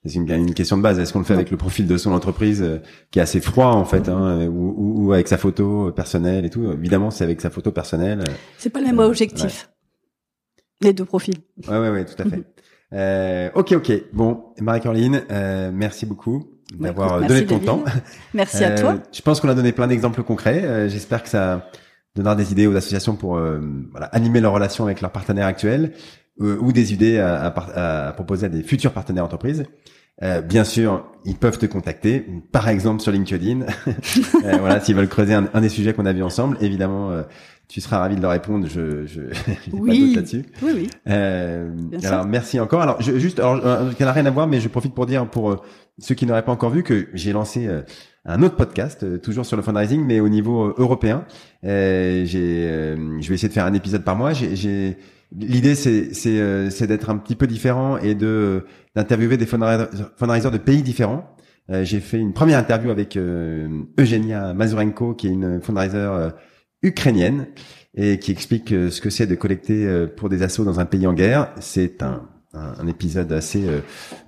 [0.05, 0.99] c'est une, une, question de base.
[0.99, 2.79] Est-ce qu'on le fait avec le profil de son entreprise euh,
[3.11, 6.73] qui est assez froid en fait, hein, ou, ou, avec sa photo personnelle et tout?
[6.73, 8.25] Évidemment, c'est avec sa photo personnelle.
[8.59, 9.71] C'est pas le même objectif.
[10.81, 11.37] Les deux profils.
[11.69, 12.43] Ouais, ouais, ouais, tout à fait.
[12.93, 13.93] euh, ok, ok.
[14.13, 17.85] Bon, Marie-Caroline, euh, merci beaucoup d'avoir donné ton temps.
[18.35, 18.99] Merci à toi.
[19.13, 20.89] Je pense qu'on a donné plein d'exemples concrets.
[20.89, 21.69] J'espère que ça
[22.17, 23.39] donnera des idées aux associations pour
[23.91, 25.93] voilà, animer leur relation avec leurs partenaires actuels
[26.39, 29.65] ou des idées à, à, à, proposer à des futurs partenaires entreprises.
[30.23, 33.61] Euh, bien sûr, ils peuvent te contacter, par exemple sur LinkedIn.
[34.45, 37.23] euh, voilà, s'ils veulent creuser un, un, des sujets qu'on a vu ensemble, évidemment, euh,
[37.67, 38.67] tu seras ravi de leur répondre.
[38.69, 39.23] Je, je,
[39.73, 40.11] oui.
[40.13, 40.45] pas là-dessus.
[40.63, 40.91] Oui, oui.
[41.09, 41.71] Euh,
[42.05, 42.83] alors, merci encore.
[42.83, 45.29] Alors, je, juste, alors, euh, qui n'a rien à voir, mais je profite pour dire
[45.29, 45.57] pour euh,
[45.99, 47.69] ceux qui n'auraient pas encore vu que j'ai lancé
[48.25, 51.25] un autre podcast, toujours sur le fundraising, mais au niveau européen,
[51.65, 54.33] Euh, j'ai, euh, je vais essayer de faire un épisode par mois.
[54.33, 54.97] J'ai, j'ai...
[55.35, 58.65] L'idée, euh, c'est d'être un petit peu différent et de
[58.95, 61.35] d'interviewer des fundraisers de pays différents.
[61.71, 66.29] Euh, j'ai fait une première interview avec Eugenia Mazurenko, qui est une fundraiser
[66.83, 67.47] ukrainienne
[67.95, 71.13] et qui explique ce que c'est de collecter pour des assauts dans un pays en
[71.13, 71.53] guerre.
[71.61, 73.65] C'est un, un, épisode assez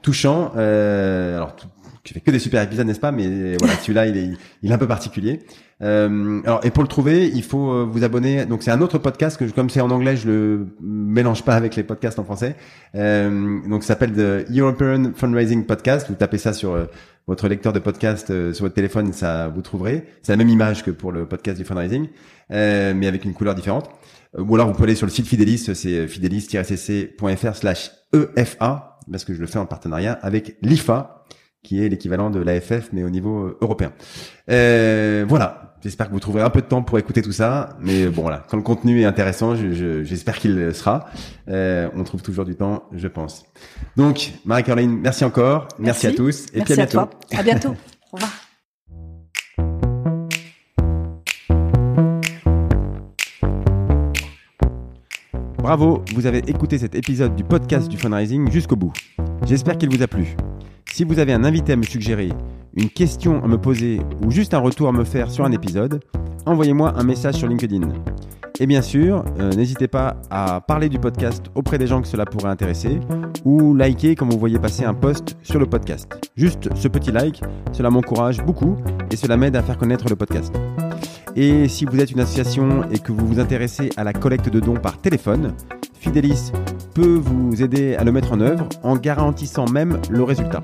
[0.02, 0.52] touchant.
[0.54, 1.56] alors,
[2.04, 3.12] tu fais que des super épisodes, n'est-ce pas?
[3.12, 4.30] Mais voilà, celui-là, il est,
[4.62, 5.40] il est un peu particulier.
[5.82, 8.44] Euh, alors, et pour le trouver, il faut euh, vous abonner.
[8.44, 11.76] Donc, c'est un autre podcast que, comme c'est en anglais, je le mélange pas avec
[11.76, 12.56] les podcasts en français.
[12.94, 16.06] Euh, donc, ça s'appelle The European Fundraising Podcast.
[16.08, 16.84] Vous tapez ça sur euh,
[17.26, 20.04] votre lecteur de podcast euh, sur votre téléphone, ça vous trouverez.
[20.22, 22.08] C'est la même image que pour le podcast du fundraising,
[22.50, 23.88] mais avec une couleur différente.
[24.36, 27.90] Ou alors, vous pouvez aller sur le site Fidelis, c'est fidelis-cc.fr/slash
[28.36, 31.24] EFA, parce que je le fais en partenariat avec l'IFA
[31.64, 33.92] qui est l'équivalent de l'AFF mais au niveau euh, européen.
[34.50, 38.06] Euh, voilà, j'espère que vous trouverez un peu de temps pour écouter tout ça, mais
[38.06, 41.06] bon voilà, quand le contenu est intéressant, j'espère qu'il sera.
[41.48, 43.44] Euh, on trouve toujours du temps, je pense.
[43.96, 47.00] Donc, Marie-Caroline, merci encore, merci, à tous, et puis à bientôt.
[47.00, 47.38] À, toi.
[47.38, 47.74] à bientôt.
[48.12, 48.43] Au revoir.
[55.64, 58.92] Bravo, vous avez écouté cet épisode du podcast du fundraising jusqu'au bout.
[59.46, 60.36] J'espère qu'il vous a plu.
[60.92, 62.28] Si vous avez un invité à me suggérer,
[62.76, 66.04] une question à me poser ou juste un retour à me faire sur un épisode,
[66.44, 67.80] envoyez-moi un message sur LinkedIn.
[68.60, 72.26] Et bien sûr, euh, n'hésitez pas à parler du podcast auprès des gens que cela
[72.26, 73.00] pourrait intéresser
[73.46, 76.30] ou liker quand vous voyez passer un post sur le podcast.
[76.36, 77.40] Juste ce petit like,
[77.72, 78.76] cela m'encourage beaucoup
[79.10, 80.54] et cela m'aide à faire connaître le podcast.
[81.36, 84.60] Et si vous êtes une association et que vous vous intéressez à la collecte de
[84.60, 85.54] dons par téléphone,
[85.94, 86.52] Fidelis
[86.94, 90.62] peut vous aider à le mettre en œuvre en garantissant même le résultat.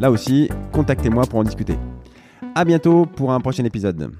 [0.00, 1.76] Là aussi, contactez-moi pour en discuter.
[2.56, 4.10] À bientôt pour un prochain épisode.